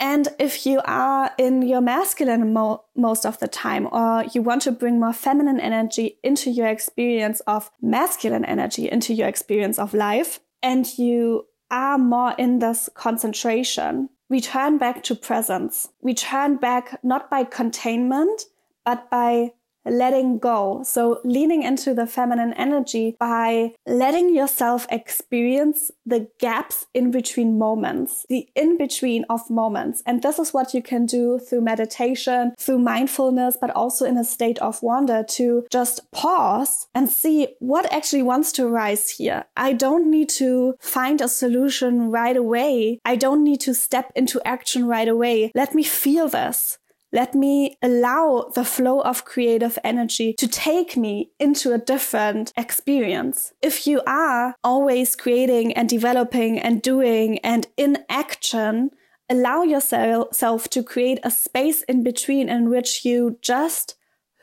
And 0.00 0.28
if 0.38 0.64
you 0.64 0.80
are 0.84 1.32
in 1.38 1.62
your 1.62 1.80
masculine 1.80 2.52
mo- 2.52 2.84
most 2.94 3.26
of 3.26 3.38
the 3.40 3.48
time, 3.48 3.88
or 3.90 4.24
you 4.32 4.42
want 4.42 4.62
to 4.62 4.72
bring 4.72 5.00
more 5.00 5.12
feminine 5.12 5.58
energy 5.58 6.18
into 6.22 6.50
your 6.50 6.68
experience 6.68 7.40
of 7.40 7.70
masculine 7.82 8.44
energy, 8.44 8.88
into 8.90 9.12
your 9.12 9.26
experience 9.26 9.78
of 9.78 9.94
life, 9.94 10.38
and 10.62 10.86
you 10.98 11.46
are 11.70 11.98
more 11.98 12.34
in 12.38 12.60
this 12.60 12.88
concentration, 12.94 14.08
return 14.28 14.78
back 14.78 15.02
to 15.04 15.14
presence. 15.14 15.88
Return 16.02 16.56
back 16.56 16.98
not 17.02 17.28
by 17.30 17.44
containment, 17.44 18.42
but 18.84 19.10
by 19.10 19.52
letting 19.84 20.38
go. 20.38 20.82
So 20.84 21.20
leaning 21.24 21.62
into 21.62 21.94
the 21.94 22.06
feminine 22.06 22.52
energy 22.54 23.16
by 23.18 23.74
letting 23.86 24.34
yourself 24.34 24.86
experience 24.90 25.90
the 26.04 26.28
gaps 26.40 26.86
in 26.94 27.10
between 27.10 27.58
moments, 27.58 28.24
the 28.28 28.48
in 28.54 28.76
between 28.76 29.24
of 29.28 29.48
moments. 29.50 30.02
And 30.06 30.22
this 30.22 30.38
is 30.38 30.52
what 30.54 30.74
you 30.74 30.82
can 30.82 31.06
do 31.06 31.38
through 31.38 31.62
meditation, 31.62 32.54
through 32.58 32.78
mindfulness, 32.78 33.56
but 33.60 33.70
also 33.70 34.04
in 34.04 34.16
a 34.16 34.24
state 34.24 34.58
of 34.58 34.82
wonder 34.82 35.24
to 35.30 35.66
just 35.70 36.10
pause 36.12 36.86
and 36.94 37.08
see 37.08 37.48
what 37.58 37.90
actually 37.92 38.22
wants 38.22 38.52
to 38.52 38.68
rise 38.68 39.10
here. 39.10 39.44
I 39.56 39.72
don't 39.72 40.10
need 40.10 40.28
to 40.30 40.74
find 40.80 41.20
a 41.20 41.28
solution 41.28 42.10
right 42.10 42.36
away. 42.36 43.00
I 43.04 43.16
don't 43.16 43.44
need 43.44 43.60
to 43.60 43.74
step 43.74 44.12
into 44.14 44.40
action 44.44 44.86
right 44.86 45.08
away. 45.08 45.50
Let 45.54 45.74
me 45.74 45.82
feel 45.82 46.28
this. 46.28 46.78
Let 47.10 47.34
me 47.34 47.78
allow 47.82 48.50
the 48.54 48.64
flow 48.64 49.00
of 49.00 49.24
creative 49.24 49.78
energy 49.82 50.34
to 50.38 50.46
take 50.46 50.96
me 50.96 51.30
into 51.38 51.72
a 51.72 51.78
different 51.78 52.52
experience. 52.56 53.52
If 53.62 53.86
you 53.86 54.02
are 54.06 54.54
always 54.62 55.16
creating 55.16 55.72
and 55.72 55.88
developing 55.88 56.58
and 56.58 56.82
doing 56.82 57.38
and 57.38 57.66
in 57.78 58.04
action, 58.10 58.90
allow 59.30 59.62
yourself 59.62 60.68
to 60.68 60.82
create 60.82 61.20
a 61.22 61.30
space 61.30 61.82
in 61.82 62.02
between 62.02 62.50
in 62.50 62.68
which 62.68 63.06
you 63.06 63.38
just 63.40 63.94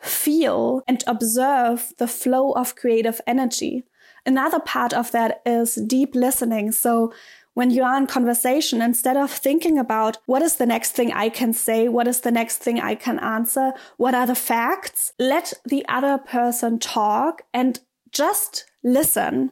feel 0.02 0.82
and 0.88 1.04
observe 1.06 1.94
the 1.98 2.08
flow 2.08 2.52
of 2.54 2.76
creative 2.76 3.22
energy. 3.28 3.84
Another 4.26 4.60
part 4.60 4.92
of 4.92 5.12
that 5.12 5.42
is 5.46 5.76
deep 5.76 6.16
listening. 6.16 6.72
So 6.72 7.14
when 7.56 7.72
you 7.72 7.84
are 7.84 7.98
in 7.98 8.06
conversation, 8.06 8.82
instead 8.82 9.18
of 9.18 9.32
thinking 9.32 9.80
about 9.80 10.18
what 10.28 10.42
is 10.42 10.58
the 10.58 10.66
next 10.66 10.92
thing 10.92 11.12
I 11.12 11.30
can 11.30 11.54
say, 11.54 11.88
what 11.88 12.08
is 12.08 12.22
the 12.22 12.32
next 12.32 12.58
thing 12.58 12.80
I 12.80 12.96
can 12.96 13.18
answer, 13.18 13.72
what 13.98 14.14
are 14.14 14.28
the 14.28 14.36
facts, 14.36 15.14
let 15.18 15.54
the 15.66 15.86
other 15.88 16.18
person 16.18 16.80
talk 16.80 17.42
and 17.54 17.80
just 18.12 18.66
listen. 18.84 19.52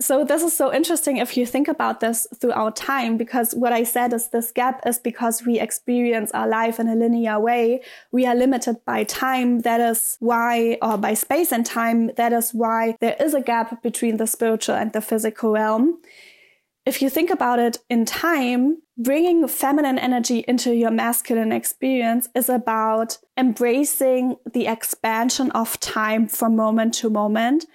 So 0.00 0.24
this 0.24 0.42
is 0.42 0.56
so 0.56 0.72
interesting 0.72 1.16
if 1.16 1.36
you 1.36 1.44
think 1.44 1.66
about 1.66 2.00
this 2.00 2.26
throughout 2.40 2.76
time, 2.76 3.16
because 3.16 3.52
what 3.52 3.72
I 3.72 3.82
said 3.82 4.12
is 4.12 4.28
this 4.28 4.52
gap 4.52 4.80
is 4.86 4.98
because 4.98 5.44
we 5.44 5.58
experience 5.58 6.30
our 6.32 6.46
life 6.46 6.78
in 6.78 6.88
a 6.88 6.94
linear 6.94 7.40
way. 7.40 7.82
We 8.12 8.26
are 8.26 8.34
limited 8.34 8.84
by 8.84 9.02
time. 9.04 9.60
That 9.60 9.80
is 9.80 10.16
why, 10.20 10.78
or 10.82 10.98
by 10.98 11.14
space 11.14 11.50
and 11.50 11.66
time. 11.66 12.12
That 12.16 12.32
is 12.32 12.52
why 12.52 12.96
there 13.00 13.16
is 13.18 13.34
a 13.34 13.40
gap 13.40 13.82
between 13.82 14.18
the 14.18 14.26
spiritual 14.26 14.76
and 14.76 14.92
the 14.92 15.00
physical 15.00 15.52
realm 15.52 15.98
if 16.88 17.02
you 17.02 17.10
think 17.10 17.28
about 17.28 17.58
it 17.58 17.78
in 17.90 18.06
time, 18.06 18.78
bringing 18.96 19.46
feminine 19.46 19.98
energy 19.98 20.42
into 20.48 20.74
your 20.74 20.90
masculine 20.90 21.52
experience 21.52 22.30
is 22.34 22.48
about 22.48 23.18
embracing 23.36 24.36
the 24.54 24.66
expansion 24.66 25.50
of 25.50 25.78
time 25.80 26.26
from 26.26 26.56
moment 26.56 26.94
to 26.94 27.10
moment. 27.10 27.66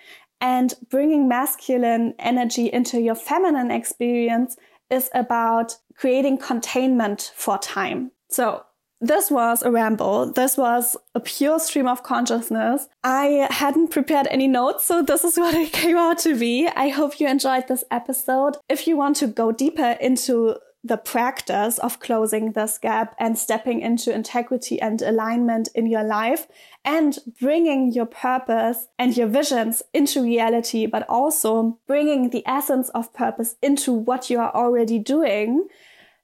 And 0.41 0.73
bringing 0.89 1.27
masculine 1.27 2.15
energy 2.17 2.73
into 2.73 2.99
your 2.99 3.13
feminine 3.13 3.69
experience 3.69 4.57
is 4.89 5.11
about 5.13 5.77
creating 5.95 6.39
containment 6.39 7.31
for 7.35 7.59
time. 7.59 8.11
So 8.29 8.63
this 9.03 9.29
was 9.29 9.61
a 9.61 9.69
ramble. 9.69 10.31
This 10.31 10.57
was 10.57 10.95
a 11.13 11.19
pure 11.19 11.59
stream 11.59 11.87
of 11.87 12.03
consciousness. 12.03 12.87
I 13.03 13.47
hadn't 13.51 13.89
prepared 13.89 14.27
any 14.31 14.47
notes, 14.47 14.85
so 14.85 15.03
this 15.03 15.25
is 15.25 15.37
what 15.37 15.53
it 15.53 15.73
came 15.73 15.97
out 15.97 16.19
to 16.19 16.39
be. 16.39 16.67
I 16.67 16.87
hope 16.87 17.19
you 17.19 17.27
enjoyed 17.27 17.67
this 17.67 17.83
episode. 17.91 18.57
If 18.69 18.87
you 18.87 18.95
want 18.95 19.17
to 19.17 19.27
go 19.27 19.51
deeper 19.51 19.97
into 19.99 20.55
the 20.85 20.97
practice 20.97 21.77
of 21.79 21.99
closing 21.99 22.51
this 22.51 22.77
gap 22.77 23.15
and 23.17 23.37
stepping 23.37 23.81
into 23.81 24.13
integrity 24.13 24.81
and 24.81 25.01
alignment 25.01 25.69
in 25.75 25.85
your 25.85 26.03
life 26.03 26.45
and 26.83 27.19
bringing 27.39 27.93
your 27.93 28.05
purpose 28.05 28.87
and 28.99 29.15
your 29.15 29.27
visions 29.27 29.81
into 29.93 30.21
reality, 30.21 30.85
but 30.85 31.05
also 31.07 31.79
bringing 31.87 32.29
the 32.29 32.43
essence 32.45 32.89
of 32.89 33.13
purpose 33.13 33.55
into 33.61 33.93
what 33.93 34.29
you 34.29 34.39
are 34.39 34.53
already 34.53 34.99
doing, 34.99 35.67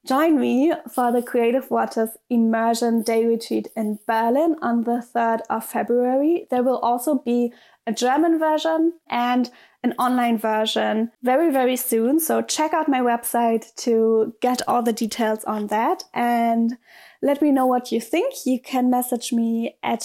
Join 0.05 0.39
me 0.39 0.73
for 0.89 1.11
the 1.11 1.21
Creative 1.21 1.69
Waters 1.69 2.11
Immersion 2.29 3.01
Day 3.01 3.25
Retreat 3.25 3.67
in 3.75 3.99
Berlin 4.07 4.55
on 4.61 4.83
the 4.83 5.05
3rd 5.13 5.41
of 5.49 5.65
February. 5.65 6.47
There 6.49 6.63
will 6.63 6.79
also 6.79 7.19
be 7.19 7.53
a 7.85 7.91
German 7.91 8.39
version 8.39 8.93
and 9.09 9.51
an 9.83 9.93
online 9.99 10.37
version 10.37 11.11
very, 11.21 11.51
very 11.51 11.75
soon. 11.75 12.19
So 12.19 12.41
check 12.41 12.73
out 12.73 12.87
my 12.87 13.01
website 13.01 13.73
to 13.77 14.33
get 14.41 14.61
all 14.67 14.81
the 14.81 14.93
details 14.93 15.43
on 15.43 15.67
that 15.67 16.03
and 16.13 16.77
let 17.21 17.41
me 17.41 17.51
know 17.51 17.65
what 17.65 17.91
you 17.91 17.99
think. 17.99 18.33
You 18.45 18.59
can 18.61 18.89
message 18.89 19.33
me 19.33 19.77
at 19.83 20.03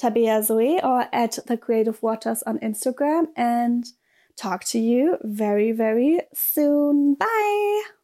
Tabea 0.00 0.42
Zoe 0.44 0.80
or 0.82 1.06
at 1.12 1.38
the 1.46 1.56
Creative 1.56 2.00
Waters 2.02 2.42
on 2.42 2.58
Instagram 2.58 3.26
and 3.36 3.84
talk 4.36 4.64
to 4.64 4.78
you 4.78 5.16
very, 5.22 5.72
very 5.72 6.20
soon. 6.34 7.14
Bye. 7.14 7.97